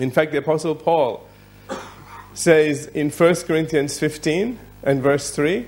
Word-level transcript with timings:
In 0.00 0.10
fact, 0.10 0.32
the 0.32 0.38
Apostle 0.38 0.74
Paul 0.74 1.26
says 2.32 2.86
in 2.86 3.10
1 3.10 3.34
Corinthians 3.46 3.98
15 3.98 4.58
and 4.82 5.02
verse 5.02 5.30
3, 5.30 5.66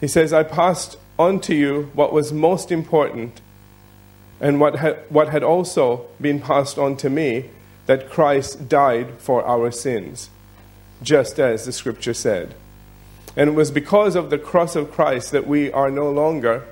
he 0.00 0.08
says, 0.08 0.32
I 0.32 0.42
passed 0.42 0.96
on 1.18 1.40
to 1.40 1.54
you 1.54 1.90
what 1.94 2.12
was 2.12 2.32
most 2.32 2.70
important 2.70 3.40
and 4.40 4.60
what 4.60 5.10
what 5.10 5.28
had 5.28 5.42
also 5.42 6.06
been 6.20 6.40
passed 6.40 6.76
on 6.78 6.96
to 6.96 7.08
me 7.08 7.50
that 7.86 8.10
Christ 8.10 8.68
died 8.68 9.18
for 9.18 9.44
our 9.44 9.70
sins, 9.70 10.30
just 11.02 11.38
as 11.38 11.64
the 11.64 11.72
scripture 11.72 12.14
said. 12.14 12.54
And 13.36 13.50
it 13.50 13.52
was 13.52 13.70
because 13.70 14.16
of 14.16 14.30
the 14.30 14.38
cross 14.38 14.76
of 14.76 14.92
Christ 14.92 15.32
that 15.32 15.46
we 15.46 15.70
are 15.72 15.90
no 15.90 16.10
longer 16.10 16.64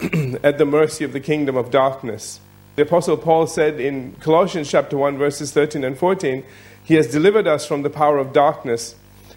at 0.42 0.58
the 0.58 0.64
mercy 0.64 1.04
of 1.04 1.12
the 1.12 1.20
kingdom 1.20 1.56
of 1.56 1.70
darkness. 1.70 2.40
The 2.76 2.82
Apostle 2.82 3.16
Paul 3.16 3.46
said 3.46 3.80
in 3.80 4.12
Colossians 4.20 4.70
chapter 4.70 4.98
1, 4.98 5.16
verses 5.16 5.50
13 5.50 5.82
and 5.82 5.96
14, 5.96 6.44
He 6.84 6.94
has 6.94 7.06
delivered 7.06 7.46
us 7.46 7.66
from 7.66 7.82
the 7.82 7.88
power 7.88 8.18
of 8.18 8.34
darkness 8.34 8.94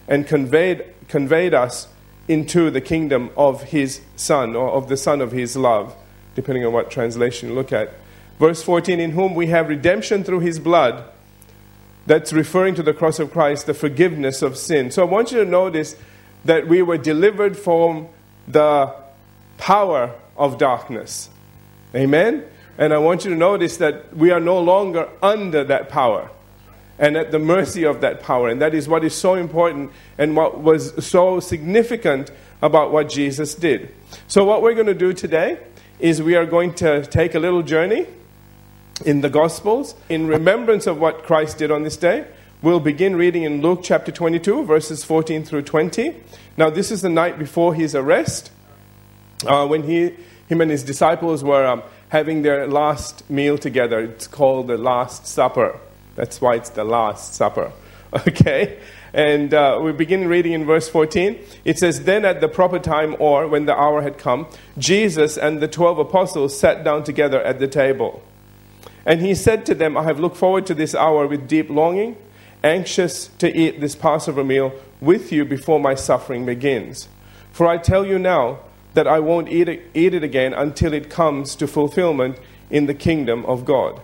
and 0.10 0.28
conveyed, 0.28 0.84
conveyed 1.08 1.54
us 1.54 1.88
into 2.28 2.70
the 2.70 2.82
kingdom 2.82 3.30
of 3.38 3.64
His 3.64 4.02
Son, 4.18 4.58
or 4.58 4.70
of 4.72 4.90
the 4.90 4.98
Son 4.98 5.22
of 5.22 5.32
His 5.32 5.56
love, 5.56 5.96
depending 6.36 6.66
on 6.66 6.74
what 6.74 6.92
translation 6.92 7.48
you 7.48 7.56
look 7.56 7.72
at. 7.72 7.94
Verse 8.40 8.62
14, 8.62 9.00
In 9.00 9.12
whom 9.12 9.36
we 9.36 9.48
have 9.48 9.70
redemption 9.70 10.26
through 10.26 10.42
His 10.42 10.60
blood. 10.60 11.06
That's 12.06 12.34
referring 12.34 12.76
to 12.76 12.84
the 12.84 12.94
cross 12.94 13.20
of 13.20 13.32
Christ, 13.32 13.68
the 13.68 13.74
forgiveness 13.74 14.42
of 14.42 14.58
sin. 14.58 14.92
So 14.92 15.04
I 15.04 15.06
want 15.06 15.32
you 15.32 15.38
to 15.44 15.50
notice 15.50 15.96
that 16.44 16.68
we 16.68 16.82
were 16.82 16.98
delivered 16.98 17.58
from 17.58 18.10
the 18.48 18.94
power 19.58 20.14
of 20.36 20.58
darkness. 20.58 21.30
Amen? 21.96 22.44
And 22.78 22.94
I 22.94 22.98
want 22.98 23.26
you 23.26 23.32
to 23.32 23.36
notice 23.36 23.78
that 23.78 24.16
we 24.16 24.32
are 24.32 24.40
no 24.40 24.60
longer 24.60 25.10
under 25.22 25.64
that 25.66 25.90
power 25.90 26.30
and 26.98 27.16
at 27.16 27.32
the 27.32 27.40
mercy 27.40 27.84
of 27.84 28.02
that 28.02 28.22
power. 28.22 28.50
And 28.50 28.62
that 28.62 28.74
is 28.74 28.88
what 28.88 29.04
is 29.04 29.16
so 29.16 29.36
important 29.36 29.92
and 30.18 30.36
what 30.36 30.60
was 30.60 31.06
so 31.06 31.40
significant 31.40 32.32
about 32.62 32.92
what 32.92 33.10
Jesus 33.10 33.56
did. 33.56 33.94
So, 34.28 34.44
what 34.44 34.62
we're 34.62 34.74
going 34.74 34.88
to 34.88 34.94
do 34.94 35.14
today 35.14 35.60
is 36.00 36.22
we 36.22 36.36
are 36.36 36.46
going 36.46 36.74
to 36.76 37.06
take 37.06 37.36
a 37.36 37.40
little 37.40 37.64
journey 37.64 38.06
in 39.06 39.22
the 39.22 39.30
Gospels 39.30 39.96
in 40.10 40.28
remembrance 40.28 40.88
of 40.88 41.00
what 41.00 41.24
Christ 41.24 41.58
did 41.58 41.72
on 41.72 41.84
this 41.84 41.98
day. 41.98 42.28
We'll 42.62 42.82
begin 42.82 43.16
reading 43.16 43.44
in 43.44 43.62
Luke 43.62 43.80
chapter 43.84 44.12
22, 44.12 44.66
verses 44.66 45.06
14 45.06 45.46
through 45.46 45.62
20. 45.62 46.14
Now, 46.58 46.70
this 46.70 46.92
is 46.92 47.02
the 47.02 47.10
night 47.10 47.40
before 47.40 47.74
his 47.74 47.96
arrest, 47.96 48.52
uh, 49.46 49.66
when 49.66 49.84
he, 49.84 50.14
him 50.48 50.60
and 50.60 50.70
his 50.70 50.84
disciples 50.84 51.42
were 51.42 51.66
um, 51.66 51.84
having 52.10 52.42
their 52.42 52.68
last 52.68 53.30
meal 53.30 53.58
together. 53.58 54.00
It's 54.02 54.28
called 54.28 54.68
the 54.68 54.78
Last 54.78 55.26
Supper. 55.26 55.80
That's 56.16 56.42
why 56.42 56.56
it's 56.56 56.70
the 56.70 56.84
Last 56.84 57.34
Supper. 57.34 57.72
Okay? 58.28 58.80
And 59.14 59.54
uh, 59.54 59.80
we 59.84 59.92
begin 59.92 60.28
reading 60.28 60.54
in 60.54 60.66
verse 60.66 60.90
14. 60.90 61.38
It 61.64 61.78
says, 61.78 62.06
Then 62.06 62.26
at 62.26 62.42
the 62.42 62.48
proper 62.48 62.80
time, 62.80 63.16
or 63.20 63.48
when 63.48 63.68
the 63.68 63.76
hour 63.76 64.02
had 64.02 64.18
come, 64.18 64.48
Jesus 64.80 65.38
and 65.38 65.62
the 65.62 65.68
twelve 65.68 66.00
apostles 66.00 66.60
sat 66.60 66.84
down 66.84 67.04
together 67.04 67.40
at 67.40 67.60
the 67.60 67.68
table. 67.68 68.24
And 69.06 69.22
he 69.22 69.36
said 69.36 69.64
to 69.68 69.76
them, 69.76 69.96
I 69.96 70.04
have 70.04 70.20
looked 70.20 70.38
forward 70.38 70.66
to 70.68 70.74
this 70.74 70.96
hour 70.96 71.28
with 71.28 71.48
deep 71.48 71.70
longing 71.70 72.18
anxious 72.64 73.28
to 73.40 73.56
eat 73.56 73.80
this 73.80 73.96
Passover 73.96 74.44
meal 74.44 74.74
with 75.00 75.32
you 75.32 75.46
before 75.46 75.80
my 75.80 75.96
suffering 75.96 76.46
begins. 76.46 77.08
For 77.52 77.68
I 77.68 77.78
tell 77.78 78.06
you 78.06 78.20
now 78.20 78.60
that 78.94 79.08
I 79.08 79.20
won't 79.20 79.50
eat 79.50 79.70
it, 79.70 79.82
eat 79.94 80.14
it 80.14 80.24
again 80.24 80.54
until 80.54 80.94
it 80.94 81.10
comes 81.10 81.56
to 81.56 81.68
fulfillment 81.68 82.38
in 82.70 82.86
the 82.86 82.94
kingdom 82.94 83.46
of 83.46 83.66
God. 83.66 84.02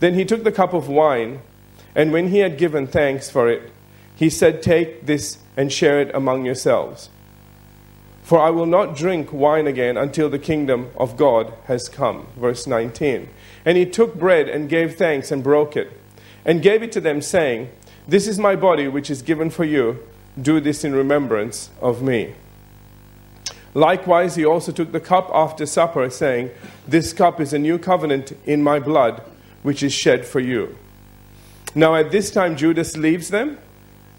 Then 0.00 0.14
he 0.14 0.24
took 0.24 0.44
the 0.44 0.52
cup 0.52 0.72
of 0.72 0.88
wine, 0.88 1.40
and 1.94 2.12
when 2.12 2.28
he 2.28 2.38
had 2.38 2.58
given 2.58 2.86
thanks 2.86 3.30
for 3.30 3.48
it, 3.48 3.72
he 4.14 4.28
said, 4.30 4.62
Take 4.62 5.06
this 5.06 5.38
and 5.56 5.72
share 5.72 6.00
it 6.00 6.14
among 6.14 6.44
yourselves. 6.44 7.10
For 8.22 8.40
I 8.40 8.50
will 8.50 8.66
not 8.66 8.96
drink 8.96 9.32
wine 9.32 9.66
again 9.66 9.96
until 9.96 10.28
the 10.28 10.38
kingdom 10.38 10.90
of 10.96 11.16
God 11.16 11.52
has 11.66 11.88
come. 11.88 12.26
Verse 12.36 12.66
19. 12.66 13.28
And 13.64 13.78
he 13.78 13.86
took 13.86 14.16
bread 14.16 14.48
and 14.48 14.68
gave 14.68 14.96
thanks 14.96 15.30
and 15.30 15.44
broke 15.44 15.76
it, 15.76 15.92
and 16.44 16.62
gave 16.62 16.82
it 16.82 16.92
to 16.92 17.00
them, 17.00 17.22
saying, 17.22 17.70
this 18.08 18.28
is 18.28 18.38
my 18.38 18.54
body, 18.54 18.86
which 18.86 19.10
is 19.10 19.20
given 19.20 19.50
for 19.50 19.64
you. 19.64 19.98
Do 20.40 20.60
this 20.60 20.84
in 20.84 20.94
remembrance 20.94 21.70
of 21.80 22.02
me. 22.02 22.34
Likewise, 23.76 24.36
he 24.36 24.44
also 24.46 24.72
took 24.72 24.90
the 24.92 25.00
cup 25.00 25.30
after 25.34 25.66
supper, 25.66 26.08
saying, 26.08 26.50
This 26.88 27.12
cup 27.12 27.42
is 27.42 27.52
a 27.52 27.58
new 27.58 27.78
covenant 27.78 28.32
in 28.46 28.62
my 28.62 28.78
blood, 28.78 29.22
which 29.62 29.82
is 29.82 29.92
shed 29.92 30.24
for 30.24 30.40
you. 30.40 30.78
Now, 31.74 31.94
at 31.94 32.10
this 32.10 32.30
time, 32.30 32.56
Judas 32.56 32.96
leaves 32.96 33.28
them. 33.28 33.58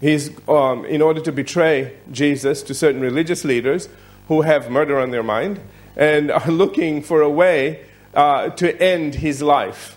He's, 0.00 0.30
um, 0.48 0.84
in 0.84 1.02
order 1.02 1.20
to 1.22 1.32
betray 1.32 1.96
Jesus 2.12 2.62
to 2.62 2.72
certain 2.72 3.00
religious 3.00 3.44
leaders 3.44 3.88
who 4.28 4.42
have 4.42 4.70
murder 4.70 5.00
on 5.00 5.10
their 5.10 5.24
mind 5.24 5.58
and 5.96 6.30
are 6.40 6.52
looking 6.52 7.02
for 7.02 7.20
a 7.20 7.30
way 7.30 7.84
uh, 8.14 8.50
to 8.50 8.80
end 8.80 9.16
his 9.16 9.42
life 9.42 9.96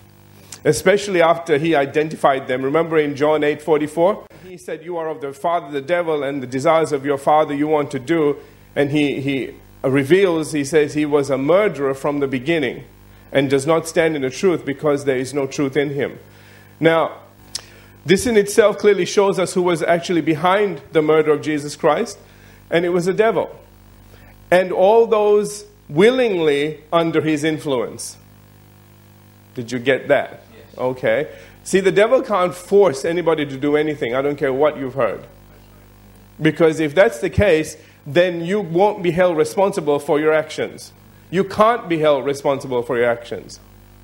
especially 0.63 1.23
after 1.23 1.57
he 1.57 1.75
identified 1.75 2.47
them. 2.47 2.61
Remember 2.61 2.97
in 2.97 3.15
John 3.15 3.43
8 3.43 3.61
44? 3.61 4.27
He 4.47 4.57
said, 4.57 4.83
You 4.83 4.97
are 4.97 5.07
of 5.07 5.21
the 5.21 5.33
father, 5.33 5.71
the 5.71 5.81
devil, 5.81 6.23
and 6.23 6.41
the 6.41 6.47
desires 6.47 6.91
of 6.91 7.05
your 7.05 7.17
father 7.17 7.53
you 7.53 7.67
want 7.67 7.91
to 7.91 7.99
do. 7.99 8.37
And 8.75 8.91
he, 8.91 9.21
he 9.21 9.55
reveals, 9.83 10.51
he 10.51 10.63
says, 10.63 10.93
he 10.93 11.05
was 11.05 11.29
a 11.29 11.37
murderer 11.37 11.93
from 11.93 12.19
the 12.19 12.27
beginning 12.27 12.85
and 13.31 13.49
does 13.49 13.65
not 13.65 13.87
stand 13.87 14.15
in 14.15 14.21
the 14.21 14.29
truth 14.29 14.65
because 14.65 15.05
there 15.05 15.17
is 15.17 15.33
no 15.33 15.47
truth 15.47 15.77
in 15.77 15.89
him. 15.91 16.19
Now, 16.79 17.19
this 18.05 18.25
in 18.25 18.35
itself 18.35 18.77
clearly 18.77 19.05
shows 19.05 19.37
us 19.39 19.53
who 19.53 19.61
was 19.61 19.83
actually 19.83 20.21
behind 20.21 20.81
the 20.91 21.01
murder 21.01 21.31
of 21.31 21.41
Jesus 21.41 21.75
Christ, 21.75 22.17
and 22.69 22.85
it 22.85 22.89
was 22.89 23.05
the 23.05 23.13
devil. 23.13 23.55
And 24.49 24.71
all 24.71 25.05
those 25.05 25.65
willingly 25.87 26.81
under 26.91 27.21
his 27.21 27.43
influence. 27.43 28.17
Did 29.55 29.71
you 29.71 29.79
get 29.79 30.07
that? 30.07 30.43
Okay? 30.77 31.27
See, 31.63 31.79
the 31.79 31.91
devil 31.91 32.21
can't 32.21 32.55
force 32.55 33.05
anybody 33.05 33.45
to 33.45 33.57
do 33.57 33.75
anything. 33.75 34.15
I 34.15 34.21
don't 34.21 34.37
care 34.37 34.53
what 34.53 34.77
you've 34.77 34.95
heard. 34.95 35.27
Because 36.41 36.79
if 36.79 36.95
that's 36.95 37.19
the 37.19 37.29
case, 37.29 37.77
then 38.05 38.43
you 38.43 38.59
won't 38.59 39.03
be 39.03 39.11
held 39.11 39.37
responsible 39.37 39.99
for 39.99 40.19
your 40.19 40.33
actions. 40.33 40.93
You 41.29 41.43
can't 41.43 41.87
be 41.87 41.99
held 41.99 42.25
responsible 42.25 42.83
for 42.83 42.97
your 42.97 43.09
actions. 43.09 43.59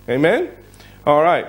Amen? 0.08 0.50
All 1.06 1.22
right. 1.22 1.48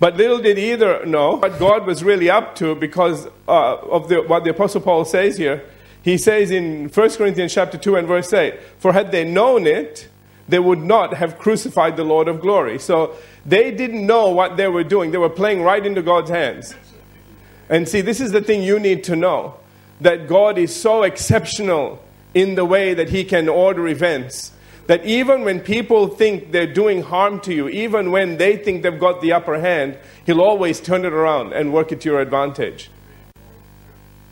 But 0.00 0.16
little 0.16 0.38
did 0.38 0.58
either 0.58 1.04
know 1.06 1.36
what 1.36 1.58
God 1.58 1.86
was 1.86 2.04
really 2.04 2.30
up 2.30 2.54
to 2.56 2.74
because 2.74 3.26
uh, 3.48 3.76
of 3.76 4.08
the, 4.08 4.22
what 4.22 4.44
the 4.44 4.50
Apostle 4.50 4.80
Paul 4.80 5.04
says 5.04 5.36
here. 5.36 5.64
He 6.02 6.16
says 6.16 6.50
in 6.50 6.88
1 6.88 7.10
Corinthians 7.10 7.52
chapter 7.52 7.76
2 7.76 7.96
and 7.96 8.06
verse 8.06 8.32
8, 8.32 8.58
For 8.78 8.92
had 8.92 9.10
they 9.10 9.24
known 9.24 9.66
it, 9.66 10.08
they 10.48 10.58
would 10.58 10.78
not 10.78 11.14
have 11.14 11.38
crucified 11.38 11.96
the 11.96 12.04
Lord 12.04 12.28
of 12.28 12.40
glory. 12.40 12.78
So 12.78 13.16
they 13.44 13.70
didn't 13.70 14.06
know 14.06 14.30
what 14.30 14.56
they 14.56 14.68
were 14.68 14.84
doing. 14.84 15.10
They 15.10 15.18
were 15.18 15.28
playing 15.28 15.62
right 15.62 15.84
into 15.84 16.00
God's 16.00 16.30
hands. 16.30 16.74
And 17.68 17.88
see, 17.88 18.00
this 18.00 18.20
is 18.20 18.32
the 18.32 18.40
thing 18.40 18.62
you 18.62 18.78
need 18.78 19.04
to 19.04 19.16
know 19.16 19.56
that 20.00 20.28
God 20.28 20.58
is 20.58 20.74
so 20.74 21.02
exceptional 21.02 22.02
in 22.34 22.54
the 22.54 22.64
way 22.64 22.94
that 22.94 23.10
He 23.10 23.24
can 23.24 23.48
order 23.48 23.86
events. 23.88 24.52
That 24.86 25.04
even 25.04 25.44
when 25.44 25.60
people 25.60 26.08
think 26.08 26.50
they're 26.50 26.72
doing 26.72 27.02
harm 27.02 27.40
to 27.40 27.54
you, 27.54 27.68
even 27.68 28.10
when 28.10 28.38
they 28.38 28.56
think 28.56 28.82
they've 28.82 28.98
got 28.98 29.20
the 29.20 29.32
upper 29.32 29.60
hand, 29.60 29.98
He'll 30.24 30.40
always 30.40 30.80
turn 30.80 31.04
it 31.04 31.12
around 31.12 31.52
and 31.52 31.72
work 31.72 31.92
it 31.92 32.00
to 32.02 32.08
your 32.08 32.20
advantage. 32.20 32.90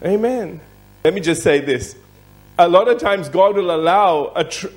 Amen. 0.02 0.60
Let 1.04 1.14
me 1.14 1.20
just 1.20 1.42
say 1.42 1.60
this. 1.60 1.96
A 2.58 2.68
lot 2.68 2.88
of 2.88 2.98
times, 2.98 3.28
God 3.28 3.54
will 3.54 3.74
allow 3.74 4.32
a, 4.34 4.44
tr- 4.44 4.68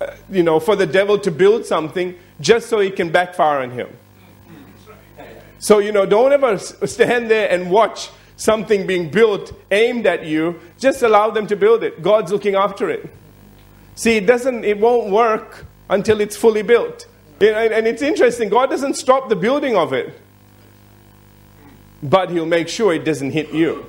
uh, 0.00 0.14
you 0.30 0.42
know, 0.42 0.58
for 0.58 0.74
the 0.74 0.86
devil 0.86 1.18
to 1.18 1.30
build 1.30 1.66
something 1.66 2.14
just 2.40 2.68
so 2.68 2.80
he 2.80 2.90
can 2.90 3.10
backfire 3.10 3.60
on 3.60 3.70
him. 3.70 3.88
So, 5.58 5.78
you 5.78 5.92
know, 5.92 6.06
don't 6.06 6.32
ever 6.32 6.58
stand 6.58 7.30
there 7.30 7.50
and 7.50 7.70
watch 7.70 8.10
something 8.36 8.86
being 8.86 9.10
built 9.10 9.52
aimed 9.70 10.06
at 10.06 10.26
you. 10.26 10.60
Just 10.78 11.02
allow 11.02 11.30
them 11.30 11.46
to 11.48 11.56
build 11.56 11.82
it. 11.82 12.02
God's 12.02 12.32
looking 12.32 12.54
after 12.54 12.90
it. 12.90 13.12
See, 13.94 14.16
it 14.16 14.26
doesn't, 14.26 14.64
it 14.64 14.78
won't 14.78 15.10
work 15.10 15.64
until 15.88 16.20
it's 16.20 16.36
fully 16.36 16.62
built. 16.62 17.06
And 17.40 17.86
it's 17.86 18.02
interesting, 18.02 18.48
God 18.48 18.70
doesn't 18.70 18.94
stop 18.94 19.28
the 19.28 19.36
building 19.36 19.76
of 19.76 19.92
it, 19.92 20.18
but 22.02 22.30
He'll 22.30 22.46
make 22.46 22.68
sure 22.68 22.94
it 22.94 23.04
doesn't 23.04 23.32
hit 23.32 23.52
you. 23.52 23.86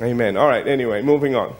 Amen. 0.00 0.38
All 0.38 0.48
right, 0.48 0.66
anyway, 0.66 1.02
moving 1.02 1.34
on. 1.34 1.54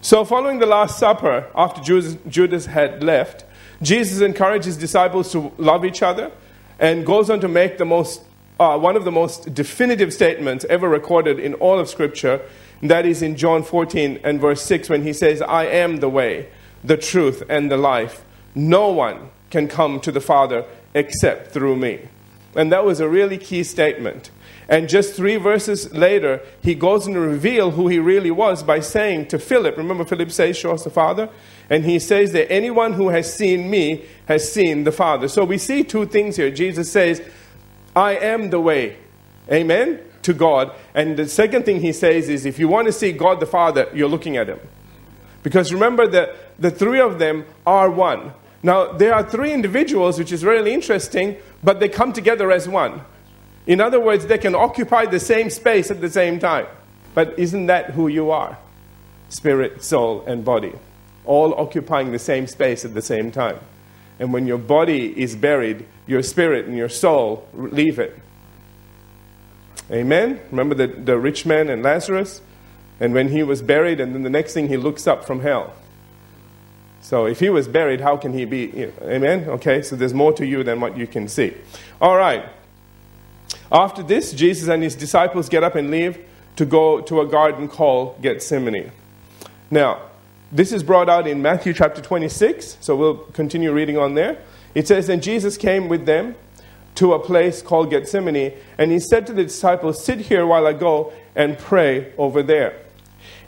So, 0.00 0.24
following 0.24 0.58
the 0.58 0.66
Last 0.66 0.98
Supper, 0.98 1.50
after 1.54 1.82
Judas 1.82 2.66
had 2.66 3.02
left, 3.02 3.44
Jesus 3.82 4.20
encouraged 4.20 4.64
his 4.64 4.76
disciples 4.76 5.32
to 5.32 5.52
love 5.58 5.84
each 5.84 6.02
other 6.02 6.30
and 6.78 7.04
goes 7.06 7.30
on 7.30 7.40
to 7.40 7.48
make 7.48 7.78
the 7.78 7.84
most, 7.84 8.22
uh, 8.58 8.78
one 8.78 8.96
of 8.96 9.04
the 9.04 9.12
most 9.12 9.52
definitive 9.54 10.12
statements 10.12 10.64
ever 10.66 10.88
recorded 10.88 11.38
in 11.40 11.54
all 11.54 11.78
of 11.78 11.88
Scripture. 11.88 12.40
That 12.82 13.06
is 13.06 13.22
in 13.22 13.36
John 13.36 13.62
14 13.62 14.20
and 14.22 14.40
verse 14.40 14.62
6 14.62 14.88
when 14.88 15.02
he 15.02 15.12
says, 15.12 15.42
I 15.42 15.64
am 15.66 15.98
the 15.98 16.08
way, 16.08 16.48
the 16.82 16.96
truth, 16.96 17.42
and 17.48 17.70
the 17.70 17.76
life. 17.76 18.24
No 18.54 18.90
one 18.90 19.30
can 19.50 19.68
come 19.68 20.00
to 20.00 20.12
the 20.12 20.20
Father 20.20 20.64
except 20.92 21.50
through 21.50 21.76
me. 21.76 22.08
And 22.54 22.70
that 22.72 22.84
was 22.84 23.00
a 23.00 23.08
really 23.08 23.38
key 23.38 23.64
statement. 23.64 24.30
And 24.68 24.88
just 24.88 25.14
three 25.14 25.36
verses 25.36 25.92
later, 25.92 26.40
he 26.62 26.74
goes 26.74 27.06
and 27.06 27.16
reveal 27.16 27.72
who 27.72 27.88
he 27.88 27.98
really 27.98 28.30
was 28.30 28.62
by 28.62 28.80
saying 28.80 29.28
to 29.28 29.38
Philip, 29.38 29.76
remember 29.76 30.04
Philip 30.04 30.30
says, 30.30 30.56
Show 30.56 30.72
us 30.72 30.84
the 30.84 30.90
Father? 30.90 31.28
And 31.68 31.84
he 31.84 31.98
says 31.98 32.32
that 32.32 32.50
anyone 32.50 32.94
who 32.94 33.08
has 33.08 33.32
seen 33.32 33.68
me 33.68 34.04
has 34.26 34.50
seen 34.50 34.84
the 34.84 34.92
Father. 34.92 35.28
So 35.28 35.44
we 35.44 35.58
see 35.58 35.82
two 35.82 36.06
things 36.06 36.36
here. 36.36 36.50
Jesus 36.50 36.90
says, 36.90 37.22
I 37.94 38.16
am 38.16 38.50
the 38.50 38.60
way. 38.60 38.96
Amen? 39.50 40.00
To 40.22 40.32
God. 40.32 40.72
And 40.94 41.16
the 41.16 41.28
second 41.28 41.64
thing 41.64 41.80
he 41.80 41.92
says 41.92 42.28
is, 42.28 42.46
if 42.46 42.58
you 42.58 42.68
want 42.68 42.86
to 42.86 42.92
see 42.92 43.12
God 43.12 43.40
the 43.40 43.46
Father, 43.46 43.88
you're 43.94 44.08
looking 44.08 44.36
at 44.36 44.48
him. 44.48 44.60
Because 45.42 45.72
remember 45.72 46.06
that 46.08 46.34
the 46.58 46.70
three 46.70 47.00
of 47.00 47.18
them 47.18 47.44
are 47.66 47.90
one. 47.90 48.32
Now, 48.62 48.92
there 48.92 49.14
are 49.14 49.22
three 49.22 49.52
individuals, 49.52 50.18
which 50.18 50.32
is 50.32 50.42
really 50.42 50.72
interesting, 50.72 51.36
but 51.62 51.80
they 51.80 51.88
come 51.88 52.14
together 52.14 52.50
as 52.50 52.66
one. 52.66 53.02
In 53.66 53.80
other 53.80 54.00
words, 54.00 54.26
they 54.26 54.38
can 54.38 54.54
occupy 54.54 55.04
the 55.06 55.20
same 55.20 55.50
space 55.50 55.90
at 55.90 56.00
the 56.00 56.10
same 56.10 56.38
time. 56.38 56.66
But 57.14 57.38
isn't 57.38 57.66
that 57.66 57.90
who 57.90 58.08
you 58.08 58.30
are? 58.30 58.58
Spirit, 59.28 59.84
soul, 59.84 60.24
and 60.26 60.44
body. 60.44 60.72
All 61.26 61.54
occupying 61.54 62.12
the 62.12 62.18
same 62.18 62.46
space 62.46 62.84
at 62.84 62.94
the 62.94 63.02
same 63.02 63.30
time. 63.30 63.58
And 64.18 64.32
when 64.32 64.46
your 64.46 64.58
body 64.58 65.20
is 65.20 65.34
buried, 65.34 65.86
your 66.06 66.22
spirit 66.22 66.66
and 66.66 66.76
your 66.76 66.88
soul 66.88 67.48
leave 67.54 67.98
it. 67.98 68.18
Amen? 69.90 70.40
Remember 70.50 70.74
the, 70.74 70.86
the 70.86 71.18
rich 71.18 71.44
man 71.44 71.68
and 71.68 71.82
Lazarus? 71.82 72.40
And 73.00 73.12
when 73.12 73.28
he 73.28 73.42
was 73.42 73.60
buried, 73.60 74.00
and 74.00 74.14
then 74.14 74.22
the 74.22 74.30
next 74.30 74.54
thing 74.54 74.68
he 74.68 74.76
looks 74.76 75.06
up 75.06 75.26
from 75.26 75.40
hell. 75.40 75.74
So 77.02 77.26
if 77.26 77.40
he 77.40 77.50
was 77.50 77.68
buried, 77.68 78.00
how 78.00 78.16
can 78.16 78.32
he 78.32 78.44
be? 78.44 78.90
Amen? 79.02 79.48
Okay, 79.48 79.82
so 79.82 79.94
there's 79.94 80.14
more 80.14 80.32
to 80.34 80.46
you 80.46 80.62
than 80.62 80.80
what 80.80 80.96
you 80.96 81.06
can 81.06 81.28
see. 81.28 81.52
All 82.00 82.16
right. 82.16 82.48
After 83.70 84.02
this, 84.02 84.32
Jesus 84.32 84.68
and 84.68 84.82
his 84.82 84.94
disciples 84.94 85.48
get 85.48 85.62
up 85.62 85.74
and 85.74 85.90
leave 85.90 86.24
to 86.56 86.64
go 86.64 87.00
to 87.02 87.20
a 87.20 87.26
garden 87.26 87.68
called 87.68 88.22
Gethsemane. 88.22 88.90
Now, 89.70 90.00
this 90.54 90.72
is 90.72 90.82
brought 90.82 91.08
out 91.08 91.26
in 91.26 91.42
Matthew 91.42 91.72
chapter 91.72 92.00
26, 92.00 92.78
so 92.80 92.94
we'll 92.94 93.16
continue 93.16 93.72
reading 93.72 93.98
on 93.98 94.14
there. 94.14 94.38
It 94.74 94.86
says, 94.86 95.08
And 95.08 95.22
Jesus 95.22 95.56
came 95.56 95.88
with 95.88 96.06
them 96.06 96.36
to 96.94 97.12
a 97.12 97.18
place 97.18 97.60
called 97.60 97.90
Gethsemane, 97.90 98.52
and 98.78 98.92
he 98.92 99.00
said 99.00 99.26
to 99.26 99.32
the 99.32 99.42
disciples, 99.42 100.02
Sit 100.04 100.20
here 100.20 100.46
while 100.46 100.66
I 100.66 100.72
go 100.72 101.12
and 101.34 101.58
pray 101.58 102.12
over 102.16 102.40
there. 102.40 102.78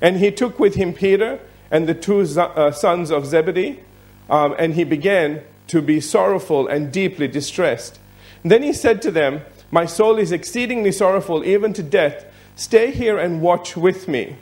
And 0.01 0.17
he 0.17 0.33
took 0.33 0.59
with 0.59 0.75
him 0.75 0.93
Peter 0.93 1.39
and 1.71 1.89
the 1.89 1.95
two 1.95 2.21
uh, 2.21 2.73
sons 2.73 3.13
of 3.13 3.25
Zebedee, 3.25 3.81
um, 4.29 4.57
and 4.59 4.75
he 4.75 4.83
began 4.83 5.43
to 5.69 5.81
be 5.81 6.01
sorrowful 6.01 6.67
and 6.67 6.93
deeply 6.93 7.29
distressed. 7.29 8.01
And 8.43 8.51
then 8.51 8.65
he 8.65 8.73
said 8.73 9.01
to 9.03 9.13
them, 9.13 9.43
my 9.71 9.87
soul 9.87 10.19
is 10.19 10.33
exceedingly 10.33 10.93
sorrowful, 10.93 11.45
even 11.45 11.73
to 11.75 11.83
death. 11.83 12.25
Stay 12.55 12.91
here 12.91 13.19
and 13.19 13.43
watch 13.43 13.77
with 13.77 14.09
me. 14.09 14.37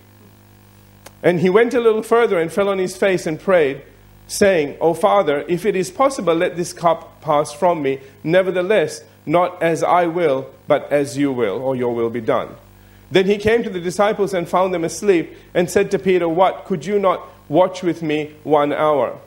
And 1.25 1.41
he 1.41 1.49
went 1.49 1.73
a 1.73 1.81
little 1.81 2.03
further 2.03 2.39
and 2.39 2.53
fell 2.53 2.69
on 2.69 2.79
his 2.79 2.97
face 2.97 3.27
and 3.27 3.41
prayed, 3.41 3.83
saying, 4.27 4.77
O 4.81 4.93
Father, 4.93 5.45
if 5.49 5.65
it 5.65 5.75
is 5.75 5.91
possible, 5.91 6.35
let 6.35 6.55
this 6.55 6.75
cup 6.75 7.23
pass 7.23 7.51
from 7.51 7.83
me. 7.83 8.01
Nevertheless, 8.23 9.03
not 9.25 9.61
as 9.63 9.83
I 9.83 10.07
will, 10.07 10.51
but 10.69 10.93
as 10.93 11.17
you 11.17 11.33
will, 11.33 11.63
or 11.63 11.75
your 11.75 11.95
will 11.95 12.11
be 12.11 12.21
done. 12.21 12.55
Then 13.11 13.25
he 13.25 13.39
came 13.39 13.63
to 13.63 13.71
the 13.71 13.81
disciples 13.81 14.35
and 14.35 14.47
found 14.47 14.75
them 14.75 14.85
asleep, 14.85 15.35
and 15.55 15.71
said 15.71 15.91
to 15.93 15.99
Peter, 15.99 16.29
What? 16.29 16.67
Could 16.67 16.85
you 16.85 16.99
not 16.99 17.27
watch 17.49 17.83
with 17.83 18.03
me 18.03 18.35
one 18.45 18.73
hour? 18.73 19.19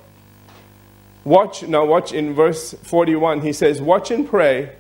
Watch, 1.24 1.64
now 1.64 1.84
watch 1.84 2.14
in 2.14 2.36
verse 2.36 2.74
41. 2.74 3.42
He 3.42 3.54
says, 3.54 3.82
Watch 3.82 4.12
and 4.12 4.30
pray 4.30 4.72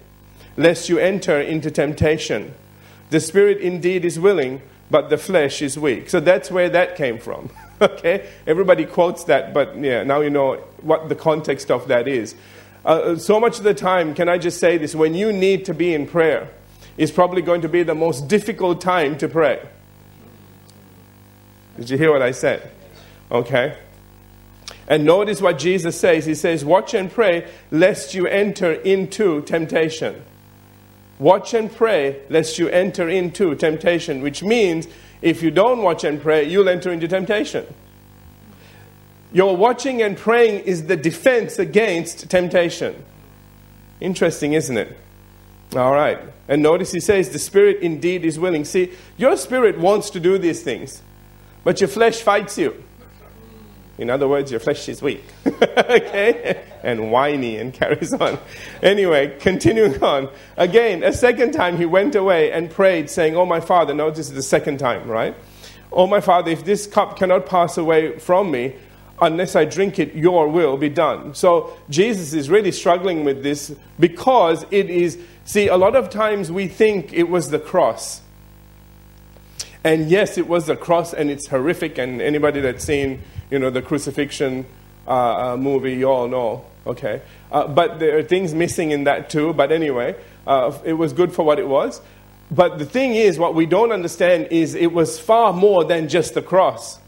lest 0.55 0.87
you 0.87 0.99
enter 0.99 1.41
into 1.41 1.71
temptation. 1.71 2.53
The 3.09 3.19
spirit 3.19 3.59
indeed 3.59 4.05
is 4.05 4.19
willing, 4.19 4.61
but 4.89 5.09
the 5.09 5.17
flesh 5.17 5.61
is 5.61 5.77
weak. 5.77 6.09
So 6.09 6.19
that's 6.19 6.49
where 6.49 6.69
that 6.69 6.95
came 6.95 7.17
from. 7.19 7.49
okay? 7.81 8.27
Everybody 8.45 8.85
quotes 8.85 9.25
that, 9.25 9.53
but 9.53 9.77
yeah, 9.77 10.03
now 10.03 10.21
you 10.21 10.29
know 10.29 10.55
what 10.81 11.09
the 11.09 11.15
context 11.15 11.71
of 11.71 11.87
that 11.87 12.07
is. 12.07 12.35
Uh, 12.85 12.87
uh, 12.87 13.15
so 13.17 13.39
much 13.39 13.57
of 13.57 13.63
the 13.63 13.73
time, 13.73 14.13
can 14.13 14.29
I 14.29 14.37
just 14.37 14.59
say 14.59 14.77
this? 14.77 14.95
When 14.95 15.13
you 15.13 15.33
need 15.33 15.65
to 15.65 15.73
be 15.73 15.93
in 15.93 16.07
prayer, 16.07 16.49
is 16.97 17.11
probably 17.11 17.41
going 17.41 17.61
to 17.61 17.69
be 17.69 17.83
the 17.83 17.95
most 17.95 18.27
difficult 18.27 18.81
time 18.81 19.17
to 19.19 19.27
pray. 19.27 19.61
Did 21.77 21.89
you 21.91 21.97
hear 21.97 22.11
what 22.11 22.23
I 22.23 22.31
said? 22.31 22.71
Okay? 23.31 23.77
And 24.87 25.05
notice 25.05 25.41
what 25.41 25.59
Jesus 25.59 25.99
says. 25.99 26.25
He 26.25 26.33
says, 26.33 26.65
Watch 26.65 26.93
and 26.93 27.11
pray, 27.11 27.47
lest 27.69 28.15
you 28.15 28.25
enter 28.25 28.71
into 28.71 29.41
temptation. 29.43 30.23
Watch 31.19 31.53
and 31.53 31.71
pray 31.71 32.21
lest 32.29 32.59
you 32.59 32.69
enter 32.69 33.09
into 33.09 33.55
temptation, 33.55 34.21
which 34.21 34.43
means 34.43 34.87
if 35.21 35.41
you 35.41 35.49
don't 35.49 35.81
watch 35.81 36.03
and 36.03 36.21
pray, 36.21 36.43
you'll 36.43 36.69
enter 36.69 36.91
into 36.91 37.07
temptation. 37.07 37.65
Your 39.33 39.57
watching 39.57 40.01
and 40.01 40.15
praying 40.15 40.65
is 40.65 40.85
the 40.85 40.95
defense 40.95 41.59
against 41.59 42.29
temptation. 42.29 43.03
Interesting, 43.99 44.53
isn't 44.53 44.77
it? 44.77 44.97
All 45.75 45.91
right. 45.91 46.19
And 46.47 46.61
notice 46.61 46.91
he 46.91 46.99
says, 46.99 47.29
the 47.29 47.39
spirit 47.39 47.81
indeed 47.81 48.23
is 48.23 48.39
willing. 48.39 48.63
See, 48.63 48.93
your 49.17 49.35
spirit 49.35 49.77
wants 49.77 50.11
to 50.11 50.19
do 50.19 50.37
these 50.37 50.61
things, 50.61 51.01
but 51.63 51.81
your 51.81 51.89
flesh 51.89 52.21
fights 52.21 52.57
you. 52.57 52.83
In 53.97 54.11
other 54.11 54.27
words, 54.27 54.51
your 54.51 54.59
flesh 54.59 54.87
is 54.89 55.01
weak. 55.01 55.23
okay? 55.45 56.63
And 56.83 57.11
whiny 57.11 57.57
and 57.57 57.73
carries 57.73 58.13
on. 58.13 58.37
Anyway, 58.83 59.35
continuing 59.39 60.01
on. 60.03 60.29
Again, 60.55 61.03
a 61.03 61.11
second 61.11 61.53
time 61.53 61.77
he 61.77 61.85
went 61.85 62.13
away 62.13 62.51
and 62.51 62.69
prayed, 62.69 63.09
saying, 63.09 63.35
Oh, 63.35 63.45
my 63.45 63.59
father. 63.59 63.93
Notice 63.93 64.29
the 64.29 64.43
second 64.43 64.77
time, 64.77 65.07
right? 65.07 65.35
Oh, 65.91 66.05
my 66.05 66.21
father, 66.21 66.51
if 66.51 66.63
this 66.63 66.85
cup 66.85 67.17
cannot 67.17 67.47
pass 67.47 67.77
away 67.77 68.19
from 68.19 68.51
me, 68.51 68.75
unless 69.19 69.55
I 69.55 69.65
drink 69.65 69.97
it, 69.97 70.13
your 70.13 70.47
will 70.47 70.77
be 70.77 70.89
done. 70.89 71.33
So 71.33 71.75
Jesus 71.89 72.33
is 72.33 72.49
really 72.49 72.71
struggling 72.71 73.23
with 73.23 73.41
this 73.41 73.73
because 73.99 74.65
it 74.69 74.89
is, 74.89 75.17
see, 75.43 75.67
a 75.67 75.77
lot 75.77 75.95
of 75.95 76.09
times 76.09 76.51
we 76.51 76.67
think 76.67 77.13
it 77.13 77.29
was 77.29 77.49
the 77.49 77.59
cross. 77.59 78.21
And 79.83 80.09
yes, 80.09 80.37
it 80.37 80.47
was 80.47 80.67
the 80.67 80.75
cross 80.75 81.13
and 81.13 81.31
it's 81.31 81.47
horrific, 81.47 81.97
and 81.97 82.21
anybody 82.21 82.59
that's 82.59 82.83
seen 82.83 83.21
you 83.49 83.59
know, 83.59 83.69
the 83.69 83.81
crucifixion 83.81 84.65
uh, 85.07 85.53
uh, 85.53 85.57
movie, 85.57 85.93
you 85.93 86.09
all 86.09 86.27
know, 86.27 86.65
okay? 86.85 87.21
Uh, 87.51 87.67
but 87.67 87.99
there 87.99 88.17
are 88.17 88.23
things 88.23 88.53
missing 88.53 88.91
in 88.91 89.05
that 89.05 89.29
too. 89.29 89.53
But 89.53 89.71
anyway, 89.71 90.15
uh, 90.45 90.77
it 90.83 90.93
was 90.93 91.13
good 91.13 91.31
for 91.33 91.43
what 91.43 91.59
it 91.59 91.67
was. 91.67 92.01
But 92.49 92.79
the 92.79 92.85
thing 92.85 93.15
is, 93.15 93.37
what 93.37 93.55
we 93.55 93.65
don't 93.65 93.91
understand 93.91 94.47
is 94.51 94.73
it 94.75 94.93
was 94.93 95.19
far 95.19 95.53
more 95.53 95.83
than 95.83 96.07
just 96.07 96.33
the 96.33 96.41
cross. 96.41 96.99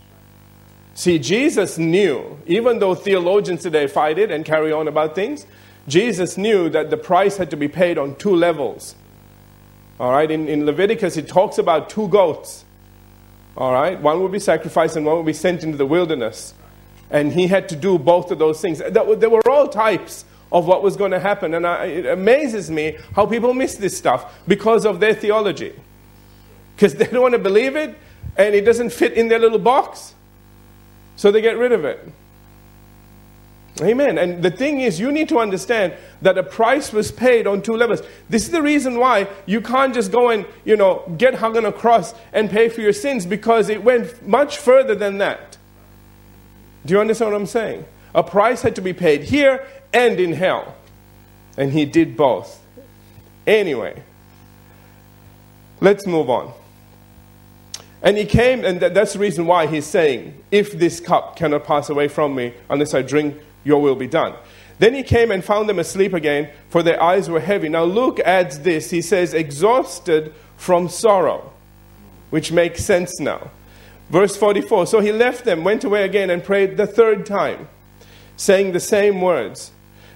See, 0.96 1.18
Jesus 1.18 1.78
knew, 1.78 2.38
even 2.46 2.80
though 2.80 2.94
theologians 2.94 3.64
today 3.64 3.88
fight 3.88 4.18
it 4.18 4.32
and 4.32 4.44
carry 4.44 4.72
on 4.72 4.88
about 4.88 5.16
things, 5.16 5.46
Jesus 5.88 6.38
knew 6.38 6.70
that 6.70 6.90
the 6.90 6.98
price 6.98 7.38
had 7.38 7.52
to 7.52 7.58
be 7.58 7.70
paid 7.70 7.98
on 7.98 8.16
two 8.16 8.36
levels. 8.36 8.96
All 10.00 10.12
right, 10.12 10.30
in, 10.30 10.48
in 10.48 10.66
Leviticus, 10.66 11.18
it 11.18 11.28
talks 11.28 11.58
about 11.58 11.90
two 11.90 12.08
goats. 12.10 12.66
All 13.60 13.74
right? 13.74 14.00
One 14.00 14.22
would 14.24 14.32
be 14.32 14.40
sacrificed 14.40 14.96
and 14.96 15.06
one 15.06 15.18
would 15.18 15.26
be 15.26 15.34
sent 15.34 15.64
into 15.64 15.78
the 15.78 15.86
wilderness. 15.86 16.54
And 17.12 17.34
he 17.34 17.48
had 17.48 17.68
to 17.70 17.76
do 17.76 18.00
both 18.00 18.32
of 18.32 18.40
those 18.40 18.62
things. 18.62 18.80
There 18.80 19.30
were 19.30 19.48
all 19.50 19.68
types 19.68 20.24
of 20.52 20.66
what 20.66 20.82
was 20.82 20.96
going 20.96 21.12
to 21.12 21.20
happen. 21.20 21.54
And 21.54 21.66
it 21.66 22.06
amazes 22.06 22.72
me 22.72 22.98
how 23.16 23.26
people 23.26 23.54
miss 23.54 23.76
this 23.76 23.98
stuff 23.98 24.34
because 24.48 24.86
of 24.86 25.02
their 25.02 25.14
theology. 25.14 25.74
Because 26.76 26.96
they 26.96 27.06
don't 27.06 27.22
want 27.22 27.34
to 27.34 27.40
believe 27.40 27.76
it 27.76 27.98
and 28.38 28.56
it 28.56 28.62
doesn't 28.62 28.92
fit 28.92 29.14
in 29.14 29.28
their 29.28 29.40
little 29.40 29.60
box. 29.60 30.16
So 31.18 31.30
they 31.30 31.42
get 31.42 31.58
rid 31.58 31.74
of 31.74 31.84
it. 31.84 32.10
Amen. 33.82 34.18
And 34.18 34.44
the 34.44 34.52
thing 34.52 34.82
is, 34.82 35.00
you 35.00 35.12
need 35.12 35.30
to 35.30 35.40
understand 35.40 35.94
that 36.22 36.38
a 36.38 36.44
price 36.44 36.92
was 36.92 37.12
paid 37.12 37.48
on 37.48 37.62
two 37.62 37.74
levels. 37.74 38.02
This 38.28 38.44
is 38.44 38.52
the 38.52 38.62
reason 38.62 39.00
why 39.00 39.28
you 39.46 39.62
can't 39.62 39.94
just 39.94 40.12
go 40.12 40.30
and, 40.30 40.46
you 40.66 40.76
know, 40.76 41.10
get 41.18 41.36
hung 41.36 41.56
on 41.56 41.66
a 41.66 41.72
cross 41.72 42.14
and 42.34 42.50
pay 42.50 42.68
for 42.68 42.82
your 42.82 42.92
sins 42.92 43.26
because 43.26 43.70
it 43.70 43.84
went 43.84 44.28
much 44.28 44.58
further 44.58 44.96
than 44.96 45.20
that. 45.20 45.58
Do 46.86 46.94
you 46.94 47.00
understand 47.00 47.32
what 47.32 47.40
I'm 47.40 47.48
saying? 47.48 47.86
A 48.14 48.24
price 48.24 48.62
had 48.62 48.76
to 48.76 48.82
be 48.82 48.94
paid 48.94 49.24
here 49.24 49.66
and 49.94 50.20
in 50.20 50.34
hell. 50.34 50.76
And 51.58 51.72
he 51.72 51.86
did 51.86 52.18
both. 52.18 52.62
Anyway, 53.48 54.04
let's 55.80 56.06
move 56.06 56.30
on. 56.30 56.54
And 58.02 58.18
he 58.18 58.26
came, 58.26 58.64
and 58.64 58.80
that's 58.80 59.14
the 59.14 59.20
reason 59.20 59.46
why 59.46 59.68
he's 59.68 59.86
saying, 59.86 60.42
If 60.52 60.72
this 60.72 61.00
cup 61.00 61.36
cannot 61.36 61.66
pass 61.66 61.90
away 61.90 62.08
from 62.08 62.34
me 62.34 62.54
unless 62.70 62.94
I 62.94 63.02
drink 63.02 63.36
your 63.64 63.82
will 63.82 63.96
be 63.96 64.08
done. 64.08 64.34
Then 64.80 64.94
he 64.94 65.04
came 65.04 65.30
and 65.30 65.44
found 65.44 65.68
them 65.68 65.80
asleep 65.80 66.14
again, 66.14 66.50
for 66.70 66.82
their 66.82 67.02
eyes 67.02 67.30
were 67.30 67.42
heavy. 67.42 67.68
Now 67.68 67.84
Luke 67.84 68.20
adds 68.22 68.60
this. 68.60 68.90
He 68.90 69.02
says, 69.02 69.34
exhausted 69.34 70.34
from 70.56 70.88
sorrow, 70.88 71.52
which 72.30 72.52
makes 72.52 72.84
sense 72.84 73.20
now. 73.20 73.52
Verse 74.10 74.36
44 74.38 74.88
So 74.88 75.02
he 75.02 75.12
left 75.12 75.46
them, 75.46 75.64
went 75.64 75.84
away 75.84 76.04
again, 76.04 76.30
and 76.30 76.44
prayed 76.44 76.78
the 76.78 76.88
third 76.88 77.26
time, 77.26 77.68
saying 78.38 78.72
the 78.72 78.80
same 78.80 79.22
words. 79.22 79.72